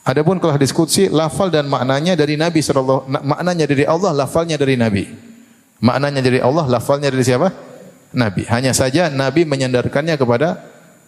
[0.06, 4.78] Adapun kalau hadis qudsi, lafal dan maknanya dari Nabi sallallahu maknanya dari Allah, lafalnya dari
[4.78, 5.10] Nabi.
[5.82, 7.50] Maknanya dari Allah, lafalnya dari siapa?
[8.14, 8.46] Nabi.
[8.48, 10.62] Hanya saja Nabi menyandarkannya kepada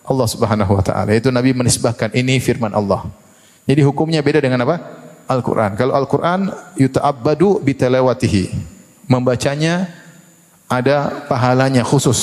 [0.08, 1.14] Allah Subhanahu wa taala.
[1.14, 3.06] Itu Nabi menisbahkan ini firman Allah.
[3.68, 4.76] Jadi hukumnya beda dengan apa?
[5.28, 5.76] Al-Qur'an.
[5.76, 8.44] Kalau Al-Qur'an yuta'abbadu bitalawatihi.
[9.08, 9.88] Membacanya
[10.68, 12.20] ada pahalanya khusus.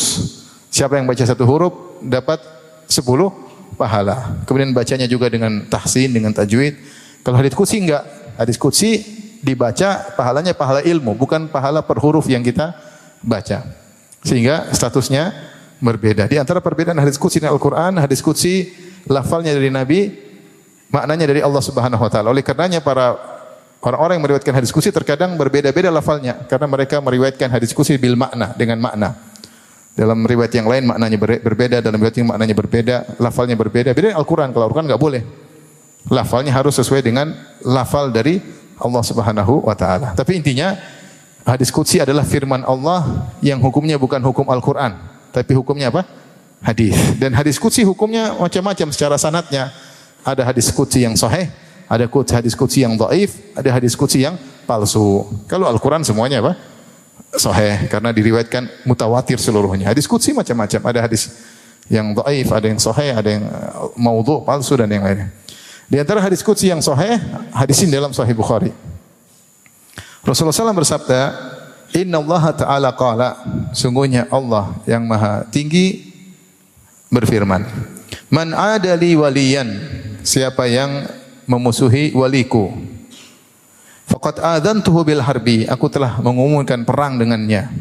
[0.68, 2.40] Siapa yang baca satu huruf dapat
[2.84, 3.32] sepuluh
[3.74, 4.44] pahala.
[4.44, 6.76] Kemudian bacanya juga dengan tahsin, dengan tajwid.
[7.24, 8.04] Kalau hadis qudsi enggak.
[8.36, 9.00] Hadis qudsi
[9.40, 12.74] dibaca pahalanya pahala ilmu, bukan pahala per huruf yang kita
[13.22, 13.64] baca.
[14.24, 15.32] Sehingga statusnya
[15.80, 16.28] berbeda.
[16.28, 18.72] Di antara perbedaan hadis qudsi dan Al-Qur'an, hadis qudsi
[19.04, 20.00] lafalnya dari Nabi,
[20.88, 22.32] maknanya dari Allah Subhanahu wa taala.
[22.32, 23.33] Oleh karenanya para
[23.84, 28.56] Orang-orang yang meriwayatkan hadis kursi terkadang berbeda-beda lafalnya karena mereka meriwayatkan hadis kursi bil makna
[28.56, 29.12] dengan makna.
[29.92, 33.92] Dalam riwayat yang lain maknanya berbeda, dalam riwayat yang maknanya berbeda, lafalnya berbeda.
[33.92, 34.56] Beda Al-Qur'an.
[34.56, 35.22] Kalau Al-Qur'an enggak boleh.
[36.08, 38.40] Lafalnya harus sesuai dengan lafal dari
[38.80, 40.16] Allah Subhanahu wa taala.
[40.16, 40.74] Tapi intinya
[41.44, 44.96] hadis qudsi adalah firman Allah yang hukumnya bukan hukum Al-Qur'an,
[45.28, 46.08] tapi hukumnya apa?
[46.64, 46.96] Hadis.
[47.20, 49.68] Dan hadis qudsi hukumnya macam-macam secara sanatnya.
[50.24, 51.52] Ada hadis qudsi yang sahih,
[51.94, 54.34] ada hadis qudsi yang dhaif, ada hadis qudsi yang
[54.66, 55.22] palsu.
[55.46, 56.58] Kalau Al-Qur'an semuanya apa?
[57.38, 59.94] Sahih karena diriwayatkan mutawatir seluruhnya.
[59.94, 60.80] Hadis qudsi macam-macam.
[60.90, 61.30] Ada hadis
[61.86, 65.30] yang dhaif, ada yang sahih, ada yang uh, maudhu, palsu dan yang lainnya.
[65.86, 67.20] Di antara hadis qudsi yang sahih,
[67.54, 68.72] hadis ini dalam Sahih Bukhari.
[70.24, 71.20] Rasulullah SAW bersabda,
[71.94, 73.38] Inna Allah Ta'ala qala,
[73.76, 76.10] sungguhnya Allah yang maha tinggi
[77.12, 77.68] berfirman,
[78.32, 79.68] Man adali waliyan,
[80.24, 81.04] siapa yang
[81.46, 82.72] memusuhi waliku.
[84.04, 87.72] Faqad adantuhu bil harbi, aku telah mengumumkan perang dengannya.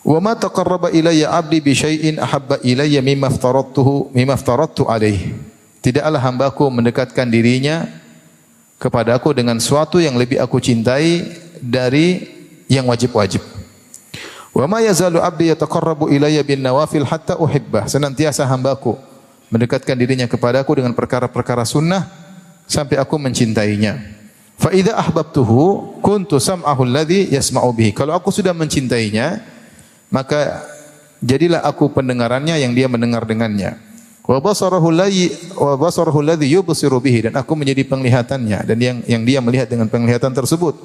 [0.00, 5.36] Wa ma taqarraba ilayya 'abdi bi syai'in ahabba ilayya mimma aftaradtuhu mimma aftaradtu alaihi.
[5.80, 7.88] Tidaklah hambaku mendekatkan dirinya
[8.80, 11.24] kepada aku dengan suatu yang lebih aku cintai
[11.60, 12.24] dari
[12.68, 13.44] yang wajib-wajib.
[14.52, 17.88] Wa ma yazalu 'abdi yataqarrabu ilayya bin nawafil hatta uhibbah.
[17.88, 19.09] Senantiasa hambaku
[19.50, 22.06] mendekatkan dirinya kepadaku dengan perkara-perkara sunnah
[22.70, 23.98] sampai aku mencintainya.
[24.60, 27.90] Fa idza ahbabtuhu kuntu sam'ahu alladhi yasma'u bihi.
[27.90, 29.42] Kalau aku sudah mencintainya,
[30.08, 30.62] maka
[31.18, 33.76] jadilah aku pendengarannya yang dia mendengar dengannya.
[34.22, 39.22] Wa basarahu alladhi wa basarahu alladhi yubsiru bihi dan aku menjadi penglihatannya dan yang yang
[39.26, 40.78] dia melihat dengan penglihatan tersebut.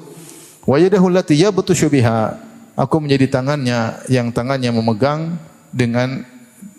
[0.66, 2.42] Wa yadahu allati yabtushu biha.
[2.76, 5.40] Aku menjadi tangannya yang tangannya memegang
[5.72, 6.28] dengan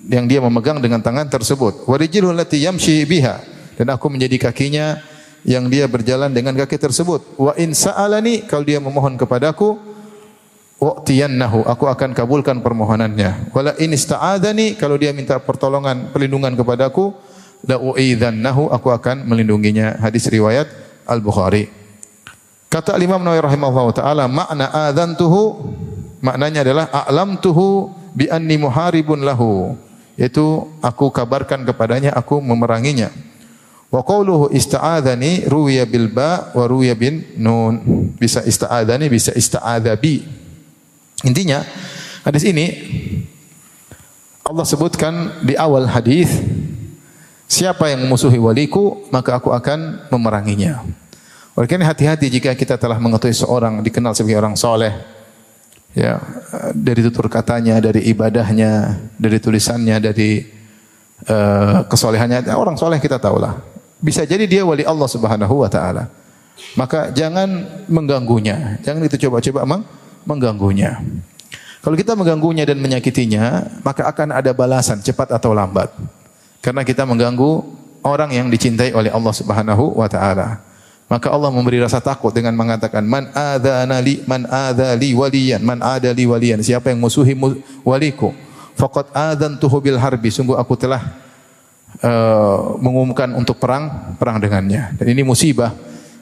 [0.05, 1.89] yang dia memegang dengan tangan tersebut.
[1.89, 3.41] Warijilhu lati yamshi biha
[3.77, 5.01] dan aku menjadi kakinya
[5.47, 7.37] yang dia berjalan dengan kaki tersebut.
[7.39, 9.79] Wa in sa'alani kalau dia memohon kepadaku
[10.77, 13.49] wa'tiyannahu aku akan kabulkan permohonannya.
[13.55, 17.13] Wala in ista'adani kalau dia minta pertolongan perlindungan kepadaku
[17.65, 19.97] la u'idzannahu aku akan melindunginya.
[19.97, 20.69] Hadis riwayat
[21.07, 21.69] Al-Bukhari.
[22.67, 25.71] Kata Imam Nawawi rahimahullah taala makna adzantuhu
[26.19, 29.79] maknanya adalah a'lamtuhu bi anni muharibun lahu
[30.17, 33.13] yaitu aku kabarkan kepadanya aku memeranginya.
[33.87, 37.79] Wa qawluhu ista'adzani ruwiya bil ba wa ruwiya bin nun.
[38.19, 40.27] Bisa ista'adzani bisa ista'adzabi.
[41.23, 41.63] Intinya
[42.27, 42.65] hadis ini
[44.43, 46.33] Allah sebutkan di awal hadis
[47.47, 50.83] siapa yang memusuhi waliku maka aku akan memeranginya.
[51.57, 54.93] Oleh karena hati-hati jika kita telah mengetahui seorang dikenal sebagai orang soleh,
[55.97, 56.21] ya
[56.77, 60.45] dari tutur katanya, dari ibadahnya, dari tulisannya, dari
[61.25, 62.45] uh, kesolehannya.
[62.53, 63.57] Orang soleh kita tahulah.
[63.97, 66.13] Bisa jadi dia wali Allah Subhanahu wa taala.
[66.77, 68.77] Maka jangan mengganggunya.
[68.85, 69.83] Jangan itu coba-coba meng
[70.29, 71.01] mengganggunya.
[71.81, 75.89] Kalau kita mengganggunya dan menyakitinya, maka akan ada balasan cepat atau lambat.
[76.59, 77.63] Karena kita mengganggu
[78.03, 80.66] orang yang dicintai oleh Allah Subhanahu wa taala.
[81.07, 86.59] Maka Allah memberi rasa takut dengan mengatakan man adzana man adzali waliyan man adali waliyan.
[86.59, 87.31] Siapa yang musuhi
[87.87, 88.35] waliku
[88.75, 90.27] faqad adzantuhu bil harbi.
[90.27, 90.99] Sungguh aku telah
[92.03, 94.99] uh, mengumumkan untuk perang perang dengannya.
[94.99, 95.71] Dan ini musibah.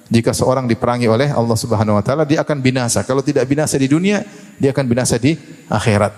[0.05, 3.01] Jika seorang diperangi oleh Allah Subhanahu wa taala dia akan binasa.
[3.01, 4.21] Kalau tidak binasa di dunia
[4.61, 5.33] dia akan binasa di
[5.65, 6.13] akhirat.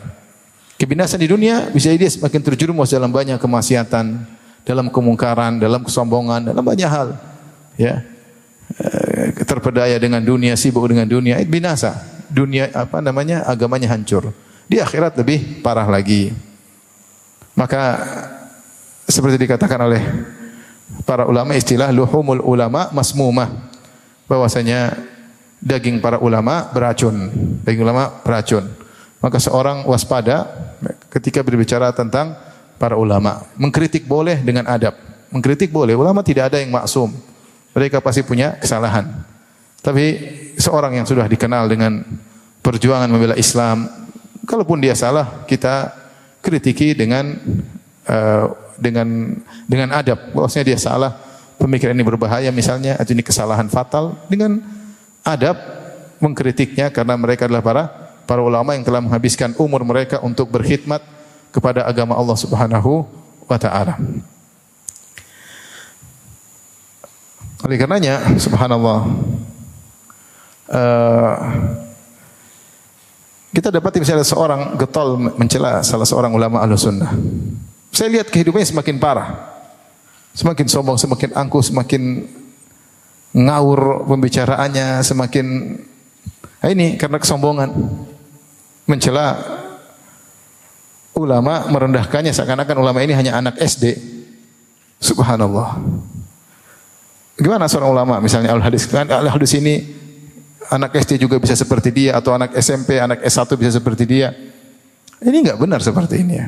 [0.76, 4.28] Kebinasan di dunia bisa dia semakin terjerumus dalam banyak kemaksiatan
[4.68, 7.16] dalam kemungkaran dalam kesombongan dalam banyak hal
[7.80, 8.04] ya
[9.48, 11.98] terpedaya dengan dunia, sibuk dengan dunia, binasa.
[12.28, 13.48] Dunia apa namanya?
[13.48, 14.36] agamanya hancur.
[14.68, 16.36] Di akhirat lebih parah lagi.
[17.56, 18.04] Maka
[19.08, 20.04] seperti dikatakan oleh
[21.08, 23.48] para ulama istilah luhumul ulama masmumah
[24.28, 24.94] bahwasanya
[25.64, 27.32] daging para ulama beracun.
[27.64, 28.68] Daging ulama beracun.
[29.24, 30.46] Maka seorang waspada
[31.10, 32.38] ketika berbicara tentang
[32.78, 33.42] para ulama.
[33.58, 34.94] Mengkritik boleh dengan adab.
[35.34, 35.98] Mengkritik boleh.
[35.98, 37.10] Ulama tidak ada yang maksum.
[37.78, 39.06] Mereka pasti punya kesalahan.
[39.86, 40.06] Tapi
[40.58, 42.02] seorang yang sudah dikenal dengan
[42.66, 43.86] perjuangan membela Islam,
[44.50, 45.94] kalaupun dia salah, kita
[46.42, 47.38] kritiki dengan
[48.10, 48.50] uh,
[48.82, 49.38] dengan
[49.70, 50.34] dengan adab.
[50.34, 51.22] Bahwasanya dia salah,
[51.62, 54.58] pemikiran ini berbahaya misalnya, atau ini kesalahan fatal dengan
[55.22, 55.56] adab
[56.18, 57.84] mengkritiknya karena mereka adalah para
[58.26, 61.00] para ulama yang telah menghabiskan umur mereka untuk berkhidmat
[61.54, 63.06] kepada agama Allah Subhanahu
[63.46, 64.02] wa taala.
[67.68, 69.12] Oleh karenanya, subhanallah,
[70.72, 71.36] uh,
[73.52, 77.12] kita dapat misalnya seorang getol mencela salah seorang ulama ahlu sunnah.
[77.92, 79.52] Saya lihat kehidupannya semakin parah.
[80.32, 82.24] Semakin sombong, semakin angkuh, semakin
[83.36, 85.76] ngawur pembicaraannya, semakin
[86.64, 87.68] nah ini karena kesombongan.
[88.88, 89.44] Mencela
[91.20, 93.92] ulama, merendahkannya seakan-akan ulama ini hanya anak SD.
[95.04, 95.84] Subhanallah.
[97.38, 99.86] Gimana seorang ulama misalnya al hadis kan al hadis ini
[100.74, 104.34] anak SD juga bisa seperti dia atau anak SMP, anak S1 bisa seperti dia.
[105.22, 106.48] Ini enggak benar seperti ini ya.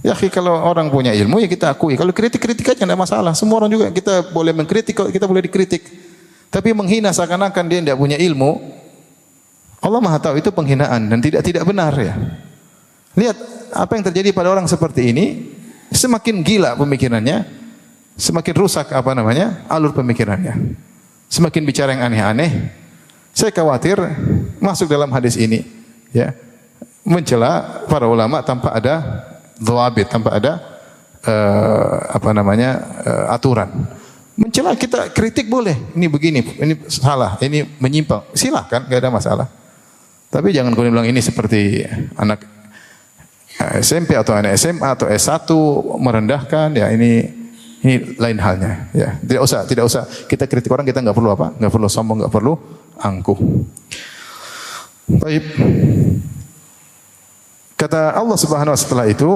[0.00, 1.92] Ya kalau orang punya ilmu ya kita akui.
[1.98, 3.36] Kalau kritik-kritik aja enggak masalah.
[3.36, 5.82] Semua orang juga kita boleh mengkritik, kita boleh dikritik.
[6.50, 8.58] Tapi menghina seakan-akan dia tidak punya ilmu,
[9.80, 12.14] Allah Maha tahu itu penghinaan dan tidak tidak benar ya.
[13.14, 13.36] Lihat
[13.70, 15.26] apa yang terjadi pada orang seperti ini,
[15.94, 17.46] semakin gila pemikirannya,
[18.20, 20.76] semakin rusak apa namanya alur pemikirannya.
[21.32, 22.52] Semakin bicara yang aneh-aneh.
[23.32, 23.96] Saya khawatir
[24.58, 25.62] masuk dalam hadis ini,
[26.10, 26.34] ya
[27.06, 29.00] mencela para ulama tanpa ada
[29.56, 30.58] dhawabit, tanpa ada
[31.24, 32.70] uh, apa namanya
[33.06, 33.70] uh, aturan.
[34.34, 39.46] Mencela kita kritik boleh, ini begini, ini salah, ini menyimpang, silahkan, nggak ada masalah.
[40.26, 41.86] Tapi jangan kau bilang ini seperti
[42.18, 42.42] anak
[43.78, 45.46] SMP atau anak SMA atau S1
[46.00, 47.39] merendahkan, ya ini
[47.80, 49.16] ini lain halnya, ya.
[49.16, 51.56] Tidak usah, tidak usah kita kritik orang kita nggak perlu apa?
[51.56, 52.52] Nggak perlu sombong, nggak perlu
[53.00, 53.38] angkuh.
[55.16, 55.44] Baik.
[57.80, 59.30] Kata Allah Subhanahu wa setelah itu,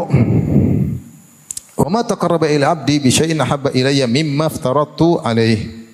[1.73, 5.89] "Wa ma taqarraba ila 'abdi bi syai'in ahabba ilayya mimma aftaratu alaihi."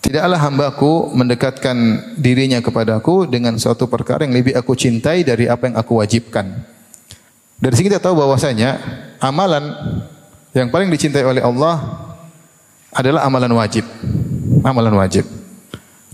[0.00, 1.76] Tidaklah hambaku mendekatkan
[2.16, 6.62] dirinya kepadaku dengan suatu perkara yang lebih aku cintai dari apa yang aku wajibkan.
[7.60, 8.78] Dari sini kita tahu bahwasanya
[9.20, 9.76] amalan
[10.56, 12.06] yang paling dicintai oleh Allah
[12.96, 13.84] adalah amalan wajib.
[14.64, 15.28] Amalan wajib.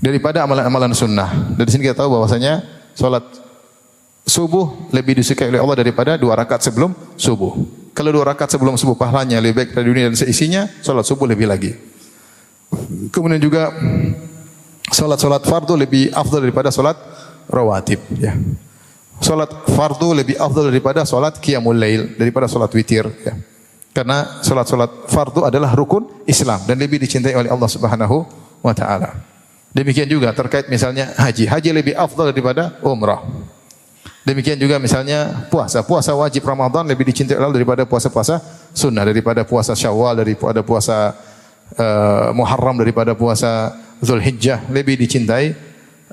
[0.02, 1.54] Daripada amalan-amalan sunnah.
[1.54, 3.22] Dari sini kita tahu bahwasanya salat
[4.26, 7.54] subuh lebih disukai oleh Allah daripada dua rakaat sebelum subuh.
[7.94, 11.46] Kalau dua rakaat sebelum subuh pahalanya lebih baik dari dunia dan seisinya, salat subuh lebih
[11.46, 11.78] lagi.
[13.14, 13.70] Kemudian juga
[14.90, 16.96] salat-salat fardu lebih afdal daripada salat
[17.46, 18.32] rawatib ya.
[19.22, 23.38] Salat fardu lebih afdal daripada salat qiyamul lail, daripada salat witir ya.
[23.92, 28.24] Karena salat-salat fardu adalah rukun Islam dan lebih dicintai oleh Allah Subhanahu
[28.64, 29.12] wa taala.
[29.72, 31.44] Demikian juga terkait misalnya haji.
[31.44, 33.20] Haji lebih afdal daripada umrah.
[34.24, 35.84] Demikian juga misalnya puasa.
[35.84, 38.40] Puasa wajib Ramadan lebih dicintai Allah daripada puasa-puasa
[38.72, 41.12] sunnah, daripada puasa Syawal, daripada puasa
[41.76, 45.52] uh, Muharram, daripada puasa Zulhijjah lebih dicintai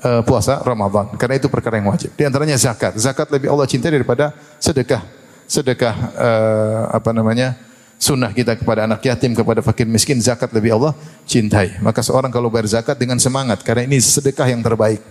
[0.04, 1.16] uh, puasa Ramadan.
[1.16, 2.12] Karena itu perkara yang wajib.
[2.12, 2.98] Di antaranya zakat.
[2.98, 5.00] Zakat lebih Allah cintai daripada sedekah.
[5.46, 7.69] Sedekah uh, apa namanya?
[8.00, 10.96] Sunnah kita kepada anak yatim, kepada fakir miskin, zakat lebih Allah
[11.28, 11.76] cintai.
[11.84, 15.04] Maka seorang kalau bayar zakat dengan semangat, karena ini sedekah yang terbaik.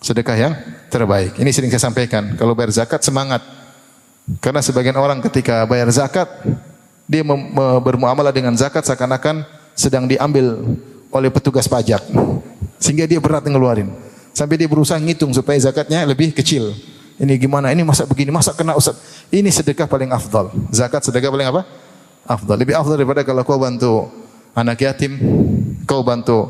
[0.00, 0.52] Sedekah yang
[0.88, 1.36] terbaik.
[1.36, 2.32] Ini sering saya sampaikan.
[2.40, 3.44] Kalau bayar zakat semangat.
[4.40, 6.24] Karena sebagian orang ketika bayar zakat,
[7.04, 7.20] dia
[7.84, 9.44] bermuamalah dengan zakat seakan-akan
[9.76, 10.56] sedang diambil
[11.12, 12.00] oleh petugas pajak.
[12.80, 13.92] Sehingga dia berat ngeluarin.
[14.32, 16.72] Sampai dia berusaha ngitung supaya zakatnya lebih kecil.
[17.20, 17.68] Ini gimana?
[17.68, 18.96] Ini masa begini, masa kena Ustaz.
[19.28, 20.48] Ini sedekah paling afdal.
[20.72, 21.68] Zakat sedekah paling apa?
[22.30, 22.62] Afdal.
[22.62, 24.06] Lebih afdal daripada kalau kau bantu
[24.54, 25.18] anak yatim,
[25.82, 26.46] kau bantu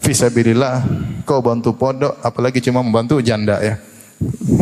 [0.00, 0.88] fisabilillah,
[1.28, 3.76] kau bantu pondok, apalagi cuma membantu janda ya.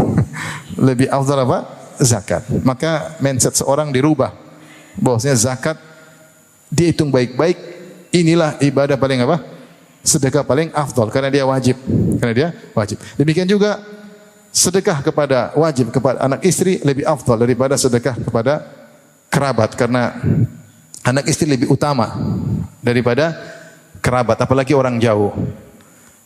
[0.91, 1.59] Lebih afdal apa?
[2.03, 2.51] Zakat.
[2.67, 4.35] Maka mindset seorang dirubah.
[4.99, 5.79] Bahwasanya zakat
[6.67, 7.57] dihitung baik-baik,
[8.11, 9.39] inilah ibadah paling apa?
[10.03, 11.79] Sedekah paling afdal karena dia wajib.
[12.19, 12.99] Karena dia wajib.
[13.15, 13.79] Demikian juga
[14.51, 18.67] sedekah kepada wajib kepada anak istri lebih afdal daripada sedekah kepada
[19.29, 20.17] kerabat karena
[21.07, 22.19] anak istri lebih utama
[22.83, 23.39] daripada
[24.03, 25.31] kerabat apalagi orang jauh.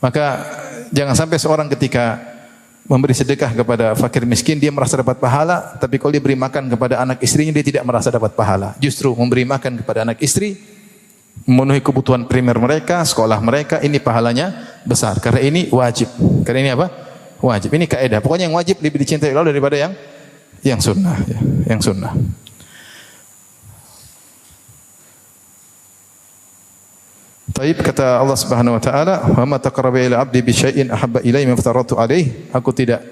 [0.01, 0.41] Maka
[0.89, 2.17] jangan sampai seorang ketika
[2.89, 6.99] memberi sedekah kepada fakir miskin dia merasa dapat pahala tapi kalau dia beri makan kepada
[6.99, 8.73] anak istrinya dia tidak merasa dapat pahala.
[8.81, 10.57] Justru memberi makan kepada anak istri
[11.45, 16.09] memenuhi kebutuhan primer mereka, sekolah mereka ini pahalanya besar karena ini wajib.
[16.49, 16.87] Karena ini apa?
[17.41, 17.73] Wajib.
[17.73, 18.21] Ini kaidah.
[18.21, 19.93] Pokoknya yang wajib lebih dicintai Allah daripada yang
[20.61, 21.17] yang sunnah.
[21.25, 21.41] Ya.
[21.77, 22.13] Yang sunnah.
[27.61, 31.45] Taib kata Allah Subhanahu wa taala, "Wa ma taqarraba ila 'abdi bi syai'in ahabba ilayya
[31.45, 33.05] mimma aftaratu alaih." Aku tidak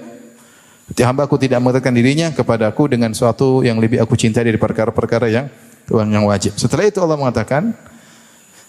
[1.04, 5.52] hamba aku tidak mengatakan dirinya kepadaku dengan suatu yang lebih aku cintai dari perkara-perkara yang
[5.92, 6.56] yang wajib.
[6.56, 7.76] Setelah itu Allah mengatakan,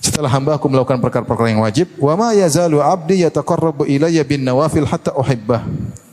[0.03, 4.83] setelah hamba aku melakukan perkara-perkara yang wajib, wa ma yazalu 'abdi yataqarrabu ilayya bin nawafil
[4.83, 5.63] hatta uhibbah.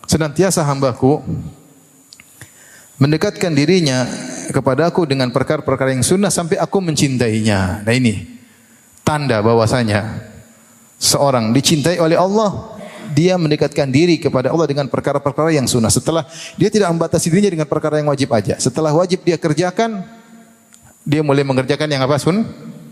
[0.07, 1.27] Senantiasa hambaku
[3.03, 4.07] mendekatkan dirinya
[4.55, 7.83] kepada aku dengan perkara-perkara yang sunnah sampai aku mencintainya.
[7.83, 8.36] Nah ini
[9.07, 10.27] tanda bahwasanya
[10.99, 12.75] seorang dicintai oleh Allah,
[13.15, 15.95] dia mendekatkan diri kepada Allah dengan perkara-perkara yang sunnah.
[15.95, 16.27] Setelah
[16.59, 18.59] dia tidak membatasi dirinya dengan perkara yang wajib aja.
[18.59, 20.03] Setelah wajib dia kerjakan,
[21.07, 22.43] dia mulai mengerjakan yang apa sun?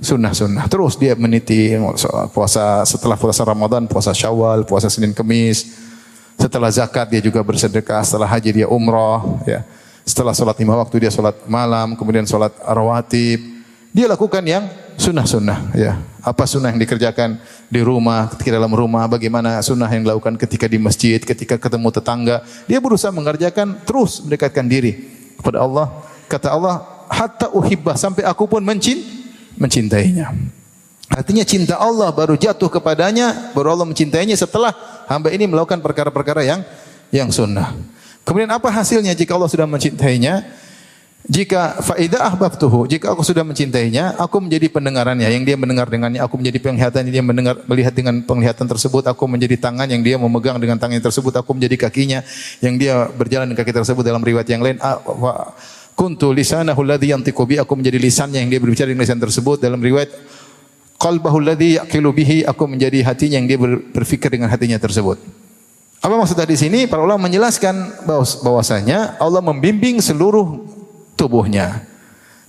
[0.04, 0.68] sunnah-sunnah.
[0.68, 1.72] Terus dia meniti
[2.36, 5.80] puasa setelah puasa Ramadan, puasa Syawal, puasa Senin Kemis.
[6.36, 9.64] Setelah zakat dia juga bersedekah, setelah haji dia umrah, ya.
[10.04, 13.40] Setelah sholat lima waktu dia sholat malam, kemudian sholat rawatib.
[13.96, 15.98] Dia lakukan yang sunnah-sunnah, ya.
[16.24, 17.36] Apa sunnah yang dikerjakan
[17.68, 22.40] di rumah, ketika dalam rumah, bagaimana sunnah yang dilakukan ketika di masjid, ketika ketemu tetangga.
[22.64, 25.04] Dia berusaha mengerjakan terus mendekatkan diri
[25.36, 25.92] kepada Allah.
[26.24, 26.80] Kata Allah,
[27.12, 30.32] hatta uhibbah sampai aku pun mencintai mencintainya.
[31.12, 34.72] Artinya cinta Allah baru jatuh kepadanya, baru Allah mencintainya setelah
[35.06, 36.64] hamba ini melakukan perkara-perkara yang
[37.12, 37.76] yang sunnah.
[38.24, 40.63] Kemudian apa hasilnya jika Allah sudah mencintainya?
[41.24, 46.36] Jika faidah ahbabtuhu, jika aku sudah mencintainya, aku menjadi pendengarannya yang dia mendengar dengannya, aku
[46.36, 50.60] menjadi penglihatan yang dia mendengar melihat dengan penglihatan tersebut, aku menjadi tangan yang dia memegang
[50.60, 52.20] dengan tangan tersebut, aku menjadi kakinya
[52.60, 54.76] yang dia berjalan dengan kaki tersebut dalam riwayat yang lain.
[55.96, 59.80] Kuntu lisanahu alladhi yantiqu bi aku menjadi lisannya yang dia berbicara dengan lisan tersebut dalam
[59.80, 60.12] riwayat
[61.00, 63.56] qalbahu alladhi yaqilu bihi aku menjadi hatinya yang dia
[63.96, 65.16] berfikir dengan hatinya tersebut.
[66.04, 66.84] Apa maksud di sini?
[66.84, 68.04] Para ulama menjelaskan
[68.44, 70.73] bahwasanya Allah membimbing seluruh
[71.14, 71.82] tubuhnya.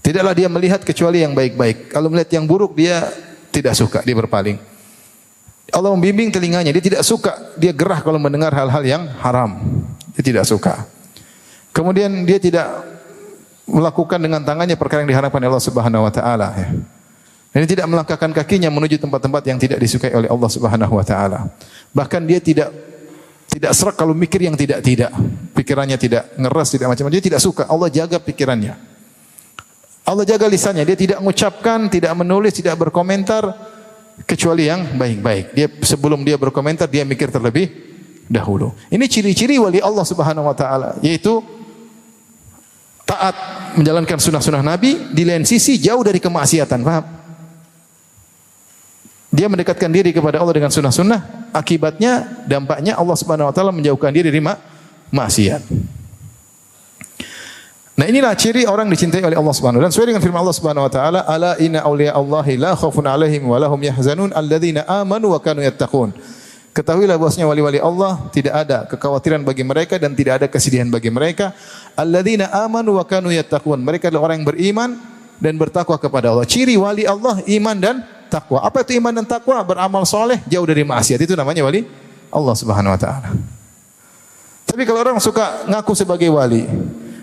[0.06, 1.90] Tidaklah dia melihat kecuali yang baik-baik.
[1.90, 3.10] Kalau melihat yang buruk dia
[3.50, 4.62] tidak suka, dia berpaling.
[5.74, 9.58] Allah membimbing telinganya, dia tidak suka, dia gerah kalau mendengar hal-hal yang haram.
[10.14, 10.86] Dia tidak suka.
[11.74, 12.86] Kemudian dia tidak
[13.66, 16.70] melakukan dengan tangannya perkara yang diharapkan Allah Subhanahu wa taala ya.
[17.56, 21.50] Tidak melangkahkan kakinya menuju tempat-tempat yang tidak disukai oleh Allah Subhanahu wa taala.
[21.96, 22.70] Bahkan dia tidak
[23.56, 25.16] tidak serak kalau mikir yang tidak-tidak.
[25.56, 27.16] Pikirannya tidak ngeras, tidak macam-macam.
[27.16, 27.64] Dia tidak suka.
[27.72, 28.76] Allah jaga pikirannya.
[30.04, 30.84] Allah jaga lisannya.
[30.84, 33.48] Dia tidak mengucapkan, tidak menulis, tidak berkomentar
[34.28, 35.56] kecuali yang baik-baik.
[35.56, 37.72] Dia sebelum dia berkomentar dia mikir terlebih
[38.28, 38.76] dahulu.
[38.92, 41.40] Ini ciri-ciri wali Allah Subhanahu wa taala, yaitu
[43.08, 43.36] taat
[43.80, 46.84] menjalankan sunnah-sunnah Nabi, di lain sisi jauh dari kemaksiatan.
[49.36, 54.32] Dia mendekatkan diri kepada Allah dengan sunnah-sunnah, akibatnya dampaknya Allah Subhanahu wa taala menjauhkan diri
[54.32, 54.40] dari
[55.12, 55.62] maksiat.
[57.96, 60.92] Nah inilah ciri orang dicintai oleh Allah Subhanahu dan sesuai dengan firman Allah Subhanahu wa
[60.92, 65.64] taala, "Ala inna awliya Allahi la khaufun alaihim wa lahum yahzanun alladzina amanu wa kanu
[65.64, 66.16] yattaqun."
[66.76, 71.56] Ketahuilah bahwasanya wali-wali Allah tidak ada kekhawatiran bagi mereka dan tidak ada kesedihan bagi mereka.
[71.96, 73.80] Alladzina amanu wa kanu yattaqun.
[73.80, 74.90] Mereka adalah orang yang beriman
[75.40, 76.44] dan bertakwa kepada Allah.
[76.44, 78.04] Ciri wali Allah iman dan
[78.36, 78.60] takwa.
[78.60, 79.64] Apa itu iman dan takwa?
[79.64, 81.24] Beramal soleh, jauh dari maksiat.
[81.24, 81.88] Itu namanya wali
[82.28, 83.32] Allah Subhanahu wa taala.
[84.68, 86.68] Tapi kalau orang suka ngaku sebagai wali,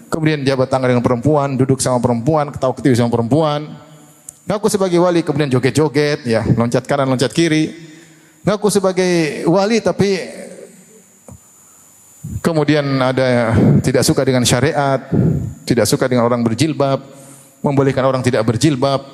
[0.09, 3.77] kemudian jabat tangan dengan perempuan, duduk sama perempuan, ketawa ketiwi sama perempuan,
[4.49, 7.77] ngaku sebagai wali, kemudian joget-joget, ya, loncat kanan, loncat kiri,
[8.49, 10.17] ngaku sebagai wali tapi
[12.41, 13.53] kemudian ada
[13.85, 15.13] tidak suka dengan syariat,
[15.69, 17.22] tidak suka dengan orang berjilbab,
[17.63, 19.07] membolehkan orang tidak berjilbab,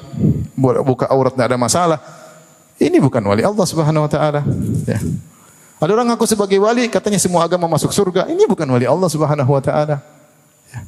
[0.57, 1.99] buka aurat tidak ada masalah.
[2.81, 4.41] Ini bukan wali Allah Subhanahu wa taala.
[4.89, 4.99] Ya.
[5.79, 8.27] Ada orang ngaku sebagai wali, katanya semua agama masuk surga.
[8.27, 10.01] Ini bukan wali Allah Subhanahu wa taala.
[10.73, 10.81] Ya.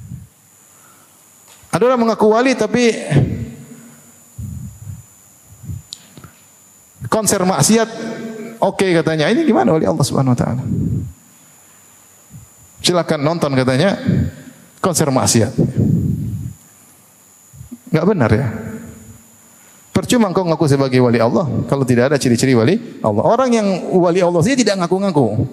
[1.71, 2.97] Ada orang mengaku wali tapi
[7.11, 7.91] konser maksiat
[8.63, 9.29] oke okay, katanya.
[9.29, 10.63] Ini gimana wali Allah Subhanahu wa taala?
[12.81, 14.01] Silakan nonton katanya
[14.81, 15.53] konser maksiat.
[17.91, 18.47] Enggak benar ya.
[19.91, 23.27] Percuma engkau ngaku sebagai wali Allah kalau tidak ada ciri-ciri wali Allah.
[23.27, 23.67] Orang yang
[23.99, 25.45] wali Allah saja tidak ngaku-ngaku.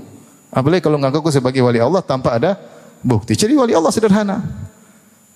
[0.53, 2.55] Apalagi kalau ngaku sebagai wali Allah tanpa ada
[3.01, 3.33] bukti.
[3.33, 4.45] Ciri wali Allah sederhana.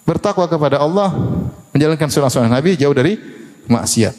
[0.06, 1.14] Bertakwa kepada Allah,
[1.74, 3.18] menjalankan sunnah-sunnah Nabi jauh dari
[3.70, 4.16] maksiat.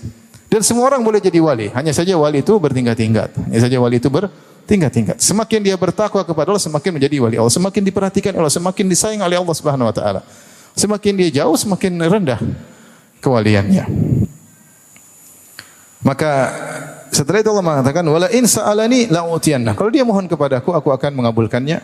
[0.51, 1.71] Dan semua orang boleh jadi wali.
[1.73, 3.35] Hanya saja wali itu bertingkat-tingkat.
[3.49, 5.19] Hanya saja wali itu bertingkat-tingkat.
[5.19, 7.55] Semakin dia bertakwa kepada Allah, semakin menjadi wali Allah.
[7.55, 10.21] Semakin diperhatikan Allah, semakin disayang oleh Allah Subhanahu wa taala.
[10.77, 12.41] Semakin dia jauh, semakin rendah
[13.23, 13.87] kewaliannya.
[16.03, 16.33] Maka
[17.15, 19.79] setelah itu Allah mengatakan wala in sa'alani la utiyanna.
[19.79, 21.79] Kalau dia mohon kepadaku aku akan mengabulkannya.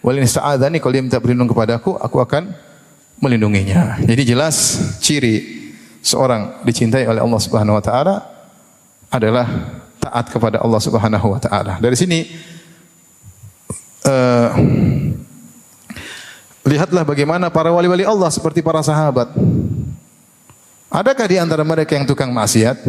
[0.00, 2.56] Wala in sa'adani kalau dia minta perlindungan kepadaku aku akan
[3.20, 4.00] melindunginya.
[4.00, 4.56] Jadi jelas
[5.04, 5.68] ciri
[6.00, 8.16] seorang dicintai oleh Allah Subhanahu wa taala
[9.12, 9.46] adalah
[10.00, 11.76] taat kepada Allah Subhanahu wa taala.
[11.82, 12.18] Dari sini
[14.06, 14.48] uh,
[16.64, 19.28] lihatlah bagaimana para wali-wali Allah seperti para sahabat.
[20.88, 22.80] Adakah di antara mereka yang tukang maksiat?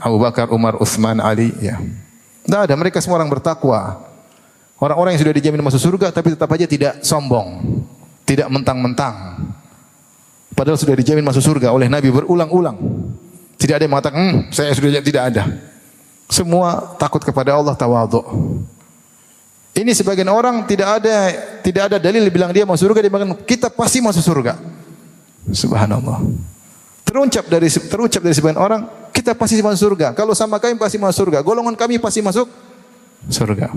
[0.00, 1.76] Abu Bakar, Umar, Uthman, Ali, ya.
[2.44, 4.00] Tidak ada, mereka semua orang bertakwa.
[4.76, 7.64] Orang-orang yang sudah dijamin masuk surga tapi tetap aja tidak sombong,
[8.28, 9.40] tidak mentang-mentang.
[10.52, 12.76] Padahal sudah dijamin masuk surga oleh Nabi berulang-ulang.
[13.56, 15.42] Tidak ada yang mengatakan, hmm, saya sudah tidak ada.
[16.28, 18.20] Semua takut kepada Allah tawadhu.
[19.76, 21.16] Ini sebagian orang tidak ada
[21.60, 24.56] tidak ada dalil bilang dia masuk surga dia bilang kita pasti masuk surga.
[25.52, 26.20] Subhanallah.
[27.06, 28.82] Terucap dari terucap dari sebagian orang
[29.14, 30.12] kita pasti masuk surga.
[30.12, 31.38] Kalau sama kami pasti masuk surga.
[31.40, 32.50] Golongan kami pasti masuk
[33.30, 33.70] surga.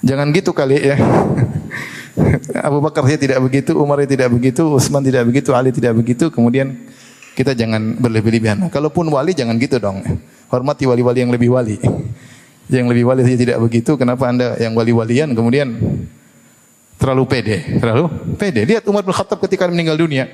[0.00, 0.96] Jangan gitu kali ya.
[2.68, 6.30] Abu Bakar saya tidak begitu, Umar tidak begitu, Utsman tidak begitu, Ali tidak begitu.
[6.30, 6.78] Kemudian
[7.34, 8.70] kita jangan berlebih-lebihan.
[8.70, 10.00] Kalaupun wali jangan gitu dong.
[10.46, 11.76] Hormati wali-wali yang lebih wali.
[12.70, 15.68] Yang lebih wali saja tidak begitu, kenapa Anda yang wali-walian kemudian
[16.96, 18.08] terlalu pede, terlalu
[18.40, 18.64] pede.
[18.64, 20.24] Lihat Umar bin Khattab ketika meninggal dunia,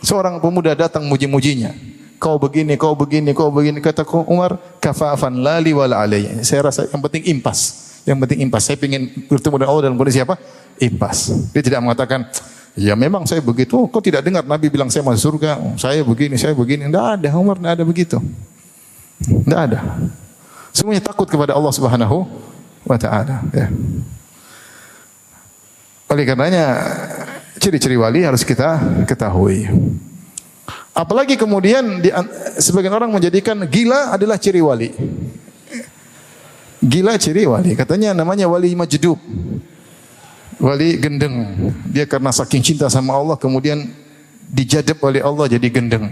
[0.00, 1.90] seorang pemuda datang muji-mujinya
[2.20, 3.80] kau begini, kau begini, kau begini.
[3.80, 6.44] Kata Umar, kafafan lali wal alai.
[6.44, 7.88] Saya rasa yang penting impas.
[8.04, 8.62] Yang penting impas.
[8.68, 10.36] Saya ingin bertemu dengan Allah dalam kondisi apa?
[10.76, 11.32] Impas.
[11.56, 12.28] Dia tidak mengatakan,
[12.76, 13.80] ya memang saya begitu.
[13.80, 15.56] Oh, kau tidak dengar Nabi bilang saya masuk surga.
[15.56, 16.92] Oh, saya begini, saya begini.
[16.92, 17.28] Tidak ada.
[17.40, 18.20] Umar tidak ada begitu.
[19.24, 19.80] Tidak ada.
[20.76, 22.28] Semuanya takut kepada Allah Subhanahu
[22.84, 23.66] wa taala, ya.
[26.10, 26.64] Oleh karenanya
[27.58, 28.78] ciri-ciri wali harus kita
[29.08, 29.66] ketahui.
[30.94, 32.10] Apalagi kemudian di,
[32.58, 34.90] sebagian orang menjadikan gila adalah ciri wali.
[36.80, 37.72] Gila ciri wali.
[37.74, 39.18] Katanya namanya wali majdub.
[40.60, 41.34] Wali gendeng.
[41.88, 43.88] Dia karena saking cinta sama Allah kemudian
[44.50, 46.10] dijadab oleh Allah jadi gendeng.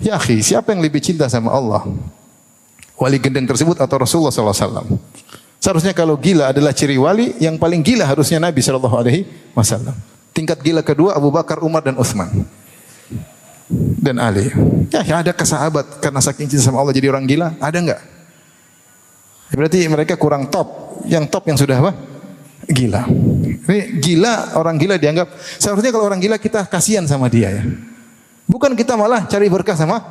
[0.00, 1.84] Ya akhi, siapa yang lebih cinta sama Allah?
[2.96, 4.96] Wali gendeng tersebut atau Rasulullah SAW?
[5.60, 8.76] Seharusnya kalau gila adalah ciri wali, yang paling gila harusnya Nabi SAW.
[10.36, 12.28] Tingkat gila kedua Abu Bakar, Umar dan Uthman
[14.00, 14.46] dan Ali.
[14.94, 17.58] Ya, ya ada kesahabat karena saking cinta sama Allah jadi orang gila?
[17.58, 18.00] Ada enggak?
[19.50, 21.00] Berarti mereka kurang top.
[21.06, 21.92] Yang top yang sudah apa?
[22.66, 23.06] Gila.
[23.66, 27.62] Ini gila, orang gila dianggap seharusnya kalau orang gila kita kasihan sama dia ya.
[28.46, 30.02] Bukan kita malah cari berkah sama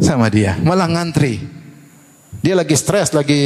[0.00, 1.44] sama dia, malah ngantri.
[2.40, 3.40] Dia lagi stres, lagi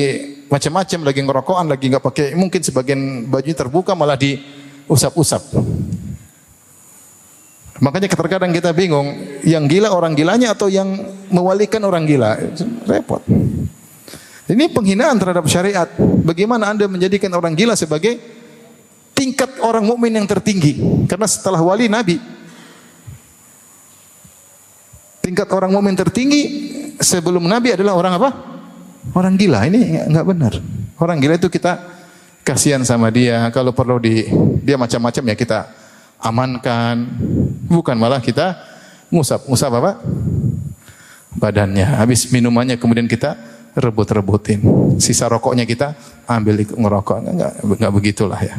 [0.50, 5.42] macam-macam, lagi ngerokokan, lagi nggak pakai mungkin sebagian baju terbuka malah diusap-usap.
[7.78, 10.98] Makanya terkadang kita bingung, yang gila orang gilanya atau yang
[11.30, 12.34] mewalikan orang gila.
[12.90, 13.22] Repot.
[14.48, 15.86] Ini penghinaan terhadap syariat.
[15.98, 18.18] Bagaimana Anda menjadikan orang gila sebagai
[19.14, 21.06] tingkat orang mukmin yang tertinggi?
[21.06, 22.18] Karena setelah wali Nabi,
[25.22, 26.42] tingkat orang mukmin tertinggi
[26.98, 28.30] sebelum Nabi adalah orang apa?
[29.14, 29.68] Orang gila.
[29.70, 30.52] Ini enggak benar.
[30.98, 31.78] Orang gila itu kita
[32.42, 33.46] kasihan sama dia.
[33.54, 34.26] Kalau perlu di
[34.66, 35.58] dia macam-macam ya kita
[36.22, 37.06] amankan.
[37.70, 38.58] Bukan malah kita
[39.10, 39.46] ngusap.
[39.46, 40.02] Ngusap apa?
[41.38, 41.86] Badannya.
[41.98, 43.36] Habis minumannya kemudian kita
[43.78, 44.60] rebut-rebutin.
[44.98, 45.94] Sisa rokoknya kita
[46.26, 47.16] ambil ngerokok.
[47.24, 48.58] Enggak, enggak begitulah ya.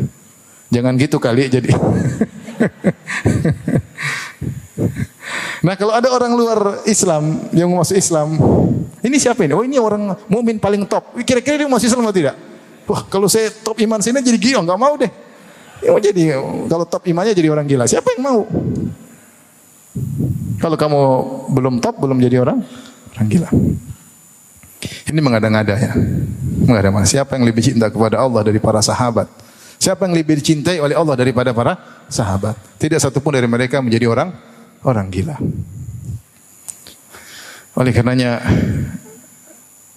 [0.69, 1.73] Jangan gitu kali jadi.
[5.65, 8.37] nah kalau ada orang luar Islam yang masuk Islam,
[9.01, 9.57] ini siapa ini?
[9.57, 11.17] Oh ini orang mukmin paling top.
[11.25, 12.37] Kira-kira dia masuk Islam atau tidak?
[12.85, 15.09] Wah kalau saya top iman sini jadi gila, nggak mau deh.
[15.79, 16.35] Ya mau jadi
[16.67, 17.87] kalau top imannya jadi orang gila.
[17.87, 18.39] Siapa yang mau?
[20.59, 20.99] Kalau kamu
[21.55, 22.59] belum top, belum jadi orang
[23.15, 23.49] orang gila.
[25.09, 25.91] Ini mengada-ngada ya.
[26.67, 27.07] Mengada-ngada.
[27.07, 29.27] Siapa yang lebih cinta kepada Allah dari para sahabat?
[29.79, 31.79] Siapa yang lebih dicintai oleh Allah daripada para
[32.11, 32.59] sahabat?
[32.75, 34.29] Tidak satupun dari mereka menjadi orang
[34.83, 35.39] orang gila.
[37.79, 38.43] Oleh karenanya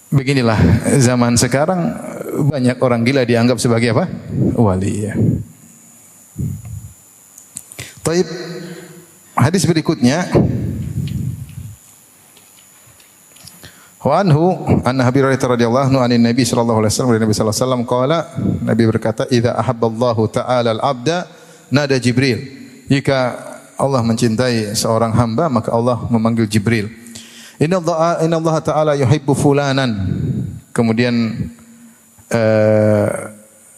[0.07, 1.99] beginilah zaman sekarang
[2.47, 4.07] banyak orang gila dianggap sebagai apa?
[4.55, 5.13] Wali ya.
[8.03, 8.27] Taib.
[9.33, 10.27] Hadis berikutnya.
[14.03, 17.83] Wa anhu anna Abi radhiyallahu anhu anin Nabi sallallahu alaihi wasallam Nabi sallallahu alaihi wasallam
[17.87, 18.17] qala
[18.67, 21.31] Nabi berkata idza ahabballahu ta'ala al-'abda
[21.71, 22.43] nada Jibril.
[22.91, 23.31] Jika
[23.79, 26.91] Allah mencintai seorang hamba maka Allah memanggil Jibril.
[27.63, 29.95] Inna Allah inna Allah ta'ala yuhibbu fulanan.
[30.75, 31.47] Kemudian
[32.27, 33.07] uh,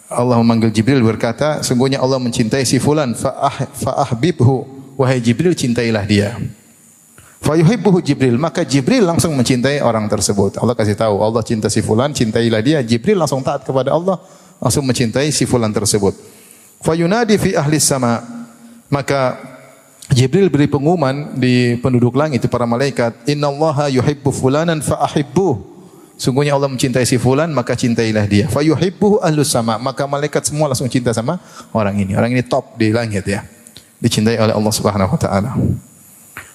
[0.09, 3.33] Allah memanggil Jibril berkata sungguhnya Allah mencintai si fulan fa
[4.05, 6.37] ahbibhu wahai Jibril cintailah dia
[7.45, 10.57] Fayuhibbuhu Jibril, maka Jibril langsung mencintai orang tersebut.
[10.57, 12.81] Allah kasih tahu, Allah cinta si fulan, cintailah dia.
[12.81, 14.17] Jibril langsung taat kepada Allah,
[14.57, 16.17] langsung mencintai si fulan tersebut.
[16.81, 18.17] Fayunadi fi ahli sama,
[18.89, 19.37] maka
[20.09, 25.74] Jibril beri pengumuman di penduduk langit itu para malaikat, "Innallaha yuhibbu fulanan fa ahibbuh."
[26.15, 28.47] Sungguhnya Allah mencintai si fulan, maka cintailah dia.
[28.47, 31.43] Fayuhibbuhu ahlus sama, maka malaikat semua langsung cinta sama
[31.75, 32.15] orang ini.
[32.15, 33.43] Orang ini top di langit ya.
[33.99, 35.51] Dicintai oleh Allah Subhanahu wa taala.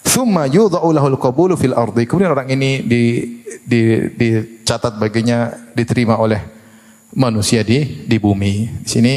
[0.01, 2.09] Thumma yudha'u lahul qabulu fil ardi.
[2.09, 3.03] Kemudian orang ini di,
[3.61, 6.41] di, dicatat baginya diterima oleh
[7.13, 8.81] manusia di di bumi.
[8.81, 9.15] Di sini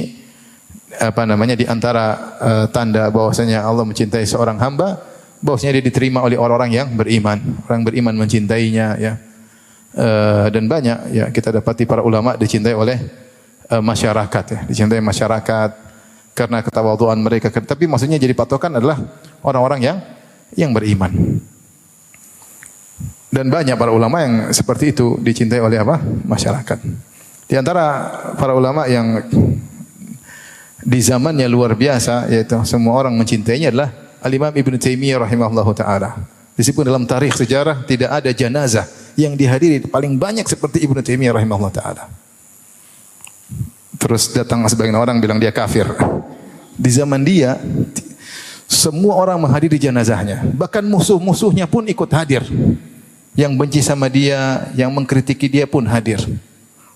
[0.99, 4.99] apa namanya di antara uh, tanda bahwasanya Allah mencintai seorang hamba,
[5.39, 7.63] bahwasanya dia diterima oleh orang-orang yang beriman.
[7.63, 9.15] Orang beriman mencintainya ya.
[9.93, 12.97] Uh, dan banyak ya kita dapati para ulama dicintai oleh
[13.69, 15.69] uh, masyarakat ya, dicintai masyarakat
[16.33, 17.53] karena ketawaduan mereka.
[17.53, 18.97] Tapi maksudnya jadi patokan adalah
[19.45, 19.97] orang-orang yang
[20.57, 21.13] yang beriman.
[23.33, 26.01] Dan banyak para ulama yang seperti itu dicintai oleh apa?
[26.01, 26.77] Masyarakat.
[27.49, 29.21] Di antara para ulama yang
[30.83, 33.89] di zamannya luar biasa yaitu semua orang mencintainya adalah
[34.25, 36.09] Al-Imam Taimiyah rahimahullah taala.
[36.53, 38.85] Disebut dalam tarikh sejarah tidak ada jenazah
[39.20, 42.03] yang dihadiri paling banyak seperti Ibn Taimiyah rahimahullah taala.
[43.97, 45.88] Terus datang sebagian orang bilang dia kafir.
[46.74, 47.61] Di zaman dia
[48.68, 50.43] semua orang menghadiri jenazahnya.
[50.57, 52.43] Bahkan musuh-musuhnya pun ikut hadir.
[53.34, 56.22] Yang benci sama dia, yang mengkritiki dia pun hadir.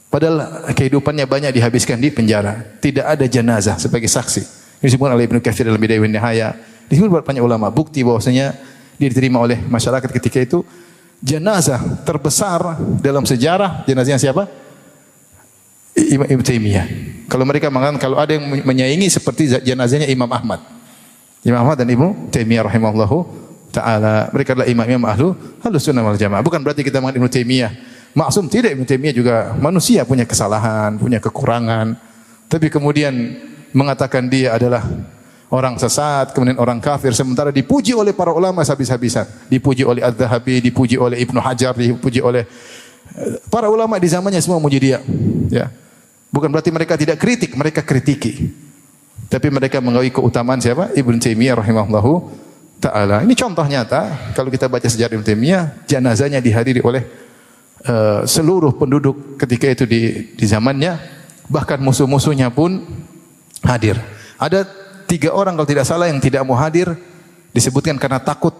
[0.07, 2.61] Padahal kehidupannya banyak dihabiskan di penjara.
[2.81, 4.43] Tidak ada jenazah sebagai saksi.
[4.81, 6.49] Ini disebut oleh Ibnu Katsir dalam Bidayah Nihaya.
[6.87, 8.53] Disebut banyak ulama bukti bahwasanya
[8.97, 10.61] dia diterima oleh masyarakat ketika itu
[11.21, 14.45] jenazah terbesar dalam sejarah jenazahnya siapa?
[15.97, 16.85] Imam Ibnu Taimiyah.
[17.25, 20.61] Kalau mereka mengatakan kalau ada yang menyaingi seperti jenazahnya Imam Ahmad.
[21.41, 23.17] Imam Ahmad dan Ibnu Taimiyah rahimahullahu
[23.73, 24.29] taala.
[24.29, 25.33] Mereka adalah imam-imam ahlu
[25.65, 26.45] ahlu sunnah wal jamaah.
[26.45, 27.71] Bukan berarti kita mengatakan Ibnu Taimiyah
[28.13, 31.97] maksum tidak Ibnu Taimiyah juga manusia punya kesalahan, punya kekurangan.
[32.47, 33.13] Tapi kemudian
[33.75, 34.85] mengatakan dia adalah
[35.47, 39.27] orang sesat, kemudian orang kafir sementara dipuji oleh para ulama habis-habisan.
[39.47, 42.43] Dipuji oleh Az-Zahabi, dipuji oleh Ibnu Hajar, dipuji oleh
[43.15, 44.99] eh, para ulama di zamannya semua muji dia.
[45.47, 45.71] Ya.
[46.27, 48.51] Bukan berarti mereka tidak kritik, mereka kritiki.
[49.27, 50.91] Tapi mereka mengakui keutamaan siapa?
[50.95, 52.11] Ibn Taimiyah rahimahullahu
[52.79, 53.23] taala.
[53.23, 57.03] Ini contoh nyata kalau kita baca sejarah Ibn Taimiyah, jenazahnya dihadiri oleh
[57.87, 60.99] uh, seluruh penduduk ketika itu di, di zamannya,
[61.51, 62.83] bahkan musuh-musuhnya pun
[63.63, 63.99] hadir.
[64.37, 64.67] Ada
[65.07, 66.91] tiga orang kalau tidak salah yang tidak mau hadir
[67.55, 68.53] disebutkan karena takut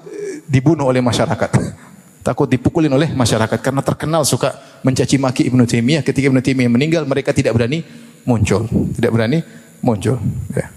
[0.47, 1.51] dibunuh oleh masyarakat.
[2.27, 4.51] takut dipukulin oleh masyarakat karena terkenal suka
[4.83, 6.03] mencaci maki Ibnu Taimiyah.
[6.03, 7.87] Ketika Ibnu Taimiyah meninggal, mereka tidak berani
[8.27, 8.67] muncul,
[8.99, 9.39] tidak berani
[9.79, 10.19] muncul.
[10.51, 10.67] Ya.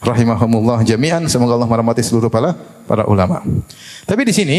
[0.00, 1.28] Rahimahumullah jami'an.
[1.28, 2.56] Semoga Allah merahmati seluruh para
[2.88, 3.44] para ulama.
[4.08, 4.58] Tapi di sini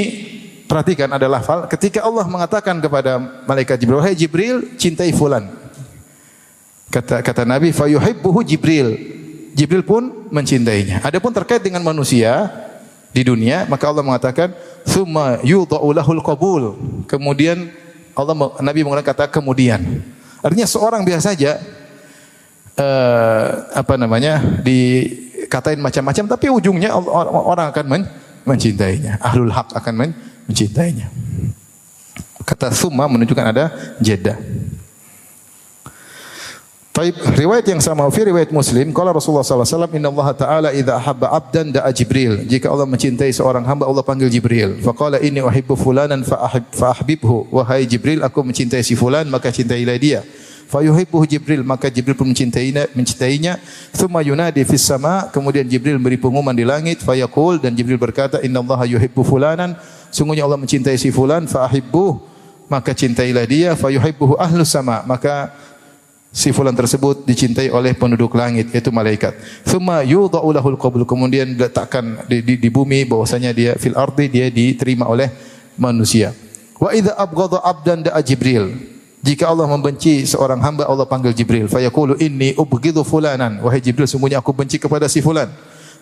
[0.69, 3.19] perhatikan ada lafal ketika Allah mengatakan kepada
[3.49, 5.49] malaikat Jibril, "Hai Jibril, cintai fulan."
[6.93, 8.93] Kata kata Nabi, "Fayuhibbuhu Jibril."
[9.53, 10.99] Jibril pun mencintainya.
[11.05, 12.49] Adapun terkait dengan manusia
[13.13, 14.51] di dunia, maka Allah mengatakan,
[14.81, 15.93] "Tsumma yudha'u
[16.25, 16.73] qabul."
[17.05, 17.69] Kemudian
[18.17, 19.81] Allah Nabi menggunakan kata kemudian.
[20.43, 21.61] Artinya seorang biasa saja
[22.77, 28.03] uh, apa namanya dikatain macam-macam tapi ujungnya orang akan men
[28.43, 29.17] mencintainya.
[29.23, 30.11] Ahlul hak akan men
[30.45, 31.09] mencintainya.
[32.43, 33.71] Kata summa menunjukkan ada
[34.03, 34.35] jeda.
[36.93, 40.69] Taib riwayat yang sama fi riwayat Muslim kalau Rasulullah sallallahu alaihi wasallam inna Allah taala
[40.69, 42.45] idza ahabba 'abdan da'a Jibril.
[42.45, 44.77] Jika Allah mencintai seorang hamba Allah panggil Jibril.
[44.77, 47.49] Faqala inni uhibbu fulanan fa ahib fa ahbibhu.
[47.49, 50.21] Wahai Jibril aku mencintai si fulan maka cintailah dia.
[50.69, 53.57] Fayuhibbuhu Jibril maka Jibril pun mencintainya mencintainya.
[53.97, 58.85] Thumma yunadi fis sama kemudian Jibril beri pengumuman di langit fayaqul dan Jibril berkata innallaha
[58.85, 59.73] yuhibbu fulanan.
[60.13, 62.21] Sungguhnya Allah mencintai si fulan fa ahibbuh
[62.69, 63.73] maka cintailah dia.
[63.73, 65.49] Fayuhibbuhu ahlus sama maka
[66.33, 69.37] si fulan tersebut dicintai oleh penduduk langit yaitu malaikat.
[69.61, 74.49] Thumma yudha'u lahul qabul kemudian diletakkan di, di, di bumi bahwasanya dia fil ardi dia
[74.49, 75.29] diterima oleh
[75.77, 76.33] manusia.
[76.81, 78.73] Wa idza abghadha abdan da'a Jibril.
[79.23, 81.71] Jika Allah membenci seorang hamba Allah panggil Jibril.
[81.71, 83.63] Fayaqulu inni ubghidhu fulanan.
[83.63, 85.47] Wahai Jibril sungguhnya aku benci kepada si fulan.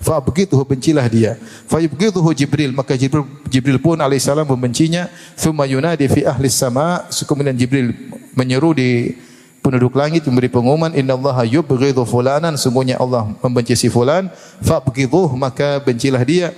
[0.02, 1.38] Fa abghidhu bencilah dia.
[1.70, 5.06] Fa yubghidhu Jibril maka Jibril Jibril pun alaihissalam membencinya.
[5.38, 7.06] Thumma yunadi fi ahli sama.
[7.14, 7.94] Kemudian Jibril
[8.34, 9.14] menyeru di
[9.62, 12.58] penduduk langit memberi pengumuman innallaha yubghidhu fulanan.
[12.58, 14.28] Sungguhnya Allah membenci si fulan.
[14.66, 16.52] Fabghidhuh maka bencilah dia.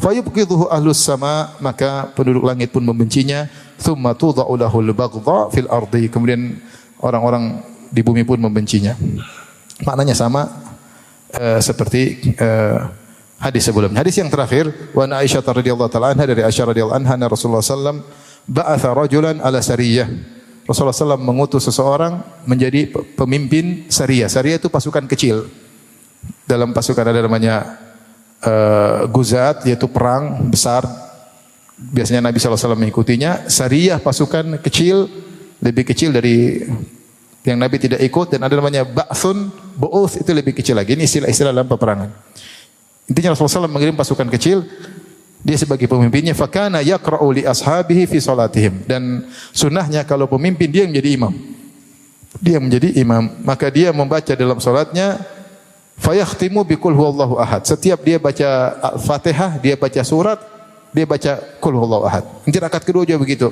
[0.00, 3.48] Fayubghidhuhu ahlus sama maka penduduk langit pun membencinya.
[3.80, 6.08] Thumma tudha'u lahul baghdha fil ardi.
[6.12, 6.60] Kemudian
[7.00, 8.96] orang-orang di bumi pun membencinya.
[9.84, 10.48] Maknanya sama
[11.36, 12.92] uh, seperti uh,
[13.40, 14.04] hadis sebelumnya.
[14.04, 18.04] Hadis yang terakhir wa Aisyah radhiyallahu taala anha dari Aisyah radhiyallahu anha Rasulullah sallam
[18.44, 20.39] ba'atha rajulan ala sariyah
[20.70, 22.86] Rasulullah SAW mengutus seseorang menjadi
[23.18, 24.30] pemimpin Syariah.
[24.30, 25.50] Syariah itu pasukan kecil.
[26.46, 27.74] Dalam pasukan ada namanya
[28.38, 30.86] uh, Guzat, yaitu perang besar.
[31.74, 33.50] Biasanya Nabi SAW mengikutinya.
[33.50, 35.10] Syariah pasukan kecil,
[35.58, 36.62] lebih kecil dari
[37.42, 38.38] yang Nabi tidak ikut.
[38.38, 40.94] Dan ada namanya Ba'thun, Bu'uth, itu lebih kecil lagi.
[40.94, 42.14] Ini istilah-istilah dalam peperangan.
[43.10, 44.62] Intinya Rasulullah SAW mengirim pasukan kecil
[45.40, 49.24] dia sebagai pemimpinnya fakana yaqra'u li ashabihi fi salatihim dan
[49.56, 51.32] sunnahnya kalau pemimpin dia menjadi imam.
[52.40, 55.18] Dia menjadi imam, maka dia membaca dalam salatnya
[55.98, 57.66] fayakhtimu bi qul huwallahu ahad.
[57.66, 58.48] Setiap dia baca
[58.96, 60.38] Al-Fatihah, dia baca surat,
[60.94, 62.24] dia baca qul huwallahu ahad.
[62.46, 63.48] Nanti rakaat kedua juga begitu.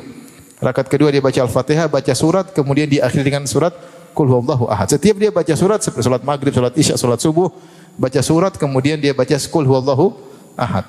[0.63, 3.75] Rakaat kedua dia baca Al-Fatihah, baca surat, kemudian diakhiri dengan surat
[4.15, 4.95] qul huwallahu ahad.
[4.95, 7.51] Setiap dia baca surat seperti salat maghrib, salat isya, salat subuh,
[7.99, 10.15] baca surat, kemudian dia baca qul huwallahu
[10.55, 10.87] ahad.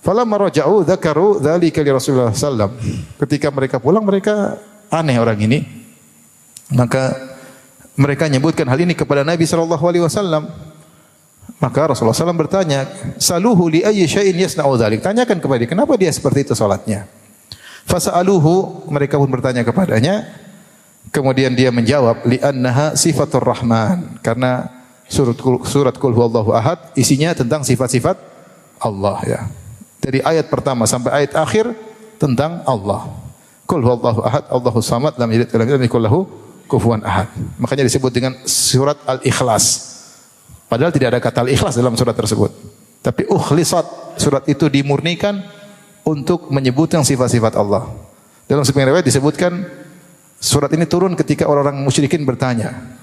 [0.00, 2.72] Falamma raja'u dzakaru dzalika li Rasulullah sallam.
[3.20, 4.56] Ketika mereka pulang mereka
[4.88, 5.60] aneh orang ini.
[6.72, 7.12] Maka
[7.98, 10.48] mereka menyebutkan hal ini kepada Nabi sallallahu alaihi wasallam.
[11.60, 12.88] Maka Rasulullah SAW bertanya,
[13.20, 14.80] Saluhu li ayyi syai'in yasna'u.
[14.80, 17.04] Tanyakan kepada dia, kenapa dia seperti itu salatnya?
[17.84, 20.24] Fasa'aluhu, mereka pun bertanya kepadanya.
[21.12, 24.16] Kemudian dia menjawab, li'annaha sifatur rahman.
[24.24, 24.72] Karena
[25.04, 25.36] surat,
[25.68, 28.16] surat Qul huwallahu ahad, isinya tentang sifat-sifat
[28.80, 29.40] Allah ya.
[30.10, 31.70] Dari ayat pertama sampai ayat akhir
[32.18, 33.06] tentang Allah.
[33.62, 36.20] Qul huwallahu ahad, Allahu samad, lam yalid wa lam yakul lahu
[36.66, 37.30] kufuwan ahad.
[37.62, 39.86] Makanya disebut dengan surat Al-Ikhlas.
[40.66, 42.50] Padahal tidak ada kata Al-Ikhlas dalam surat tersebut.
[43.06, 45.46] Tapi ukhlisat, surat itu dimurnikan
[46.02, 47.86] untuk menyebutkan sifat-sifat Allah.
[48.50, 49.62] Dalam sebagian riwayat disebutkan
[50.42, 52.98] surat ini turun ketika orang-orang musyrikin bertanya,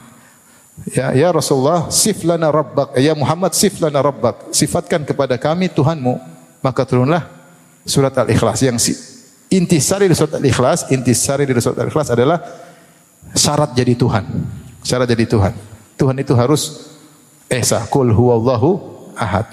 [0.91, 2.99] Ya, ya Rasulullah, sif lana rabbak.
[2.99, 4.51] Ya Muhammad, sif lana rabbak.
[4.53, 6.36] Sifatkan kepada kami Tuhanmu
[6.67, 7.23] maka turunlah
[7.87, 8.75] surat Al-Ikhlas yang
[9.47, 12.43] intisari dari surat Al-Ikhlas, intisari dari surat Al-Ikhlas adalah
[13.31, 14.27] syarat jadi Tuhan.
[14.83, 15.55] Syarat jadi Tuhan.
[15.95, 16.91] Tuhan itu harus
[17.47, 18.75] esa, kul huwallahu
[19.15, 19.47] ahad.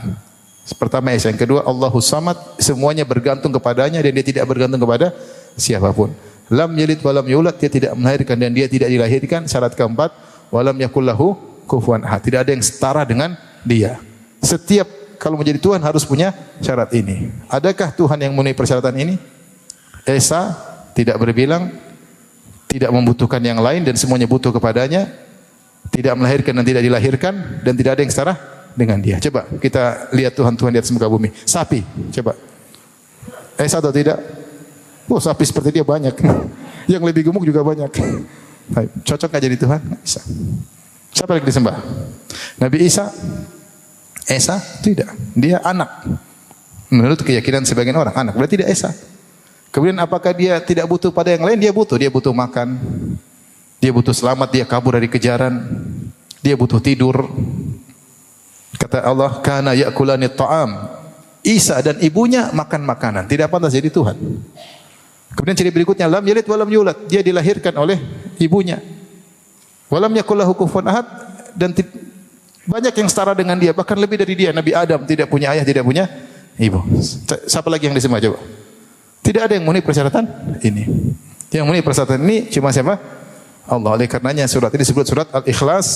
[0.75, 5.15] Pertama esa, yang kedua Allahu samad, semuanya bergantung kepadanya dan dia tidak bergantung kepada
[5.55, 6.11] siapa pun.
[6.51, 9.47] Lam yalid walam yulad, dia tidak melahirkan dan dia tidak dilahirkan.
[9.47, 10.11] Syarat keempat,
[10.51, 11.39] walam yakullahu
[11.71, 12.21] kufuwan ahad.
[12.27, 14.03] Tidak ada yang setara dengan dia.
[14.43, 17.31] Setiap kalau menjadi Tuhan harus punya syarat ini.
[17.49, 19.15] Adakah Tuhan yang memenuhi persyaratan ini?
[20.05, 20.53] Esa
[20.93, 21.73] tidak berbilang,
[22.69, 25.09] tidak membutuhkan yang lain dan semuanya butuh kepadanya,
[25.89, 27.35] tidak melahirkan dan tidak dilahirkan
[27.65, 28.35] dan tidak ada yang setara
[28.75, 29.17] dengan dia.
[29.23, 31.33] Coba kita lihat Tuhan-Tuhan di atas muka bumi.
[31.47, 31.81] Sapi,
[32.21, 32.37] coba.
[33.55, 34.19] Esa atau tidak?
[35.07, 36.15] Oh, sapi seperti dia banyak.
[36.93, 37.91] yang lebih gemuk juga banyak.
[39.05, 39.81] Cocok gak jadi Tuhan?
[40.01, 40.21] Bisa.
[41.15, 41.77] Siapa yang disembah?
[42.59, 43.13] Nabi Isa
[44.25, 45.13] Esa tidak.
[45.37, 46.07] Dia anak.
[46.89, 48.35] Menurut keyakinan sebagian orang, anak.
[48.37, 48.93] Berarti dia Esa.
[49.75, 51.59] Kemudian apakah dia tidak butuh pada yang lain?
[51.59, 51.99] Dia butuh.
[51.99, 52.79] Dia butuh makan.
[53.83, 54.49] Dia butuh selamat.
[54.55, 55.61] Dia kabur dari kejaran.
[56.41, 57.27] Dia butuh tidur.
[58.79, 60.71] Kata Allah, "Kana ya'kulani ta'am."
[61.45, 63.29] Isa dan ibunya makan makanan.
[63.29, 64.17] Tidak pantas jadi Tuhan.
[65.35, 67.05] Kemudian ciri berikutnya, lam yalid walam yulad.
[67.05, 68.01] Dia dilahirkan oleh
[68.41, 68.81] ibunya.
[69.93, 71.07] Walam yakul lahu kufuwan ahad
[71.53, 71.77] dan
[72.65, 74.51] banyak yang setara dengan dia, bahkan lebih dari dia.
[74.51, 76.09] Nabi Adam tidak punya ayah, tidak punya
[76.57, 76.81] ibu.
[77.45, 78.41] Siapa lagi yang disembah coba?
[79.25, 80.25] Tidak ada yang memenuhi persyaratan
[80.61, 80.85] ini.
[81.53, 83.01] Yang memenuhi persyaratan ini cuma siapa?
[83.65, 83.97] Allah.
[83.97, 85.89] Oleh karenanya surat ini disebut surat Al-Ikhlas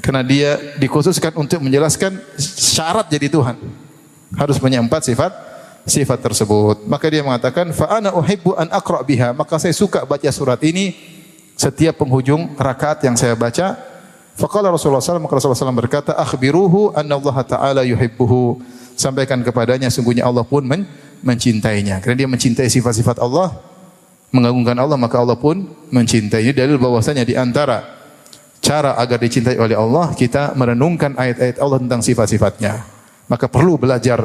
[0.00, 3.56] karena dia dikhususkan untuk menjelaskan syarat jadi Tuhan.
[4.32, 5.32] Harus punya empat sifat
[5.84, 6.88] sifat tersebut.
[6.88, 8.72] Maka dia mengatakan fa ana uhibbu an
[9.04, 9.36] biha.
[9.36, 10.96] Maka saya suka baca surat ini
[11.56, 13.91] setiap penghujung rakaat yang saya baca
[14.32, 18.60] Faqala Rasulullah SAW, maka Rasulullah SAW berkata, akhbiruhu anna Allah Ta'ala yuhibbuhu.
[18.96, 20.88] Sampaikan kepadanya, sungguhnya Allah pun men
[21.20, 22.00] mencintainya.
[22.00, 23.52] Karena dia mencintai sifat-sifat Allah,
[24.32, 26.48] mengagungkan Allah maka Allah pun mencintai.
[26.48, 27.84] Ini dalil bahwasanya di antara
[28.62, 32.84] cara agar dicintai oleh Allah kita merenungkan ayat-ayat Allah tentang sifat-sifatnya.
[33.28, 34.18] Maka perlu belajar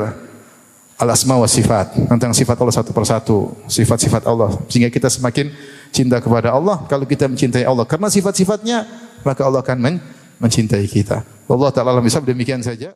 [0.97, 3.37] al-asma wa sifat tentang sifat Allah satu persatu,
[3.69, 5.53] sifat-sifat Allah sehingga kita semakin
[5.93, 8.87] cinta kepada Allah kalau kita mencintai Allah karena sifat-sifatnya
[9.27, 9.77] maka Allah akan
[10.39, 11.27] mencintai kita.
[11.51, 12.95] Allah taala alam demikian saja.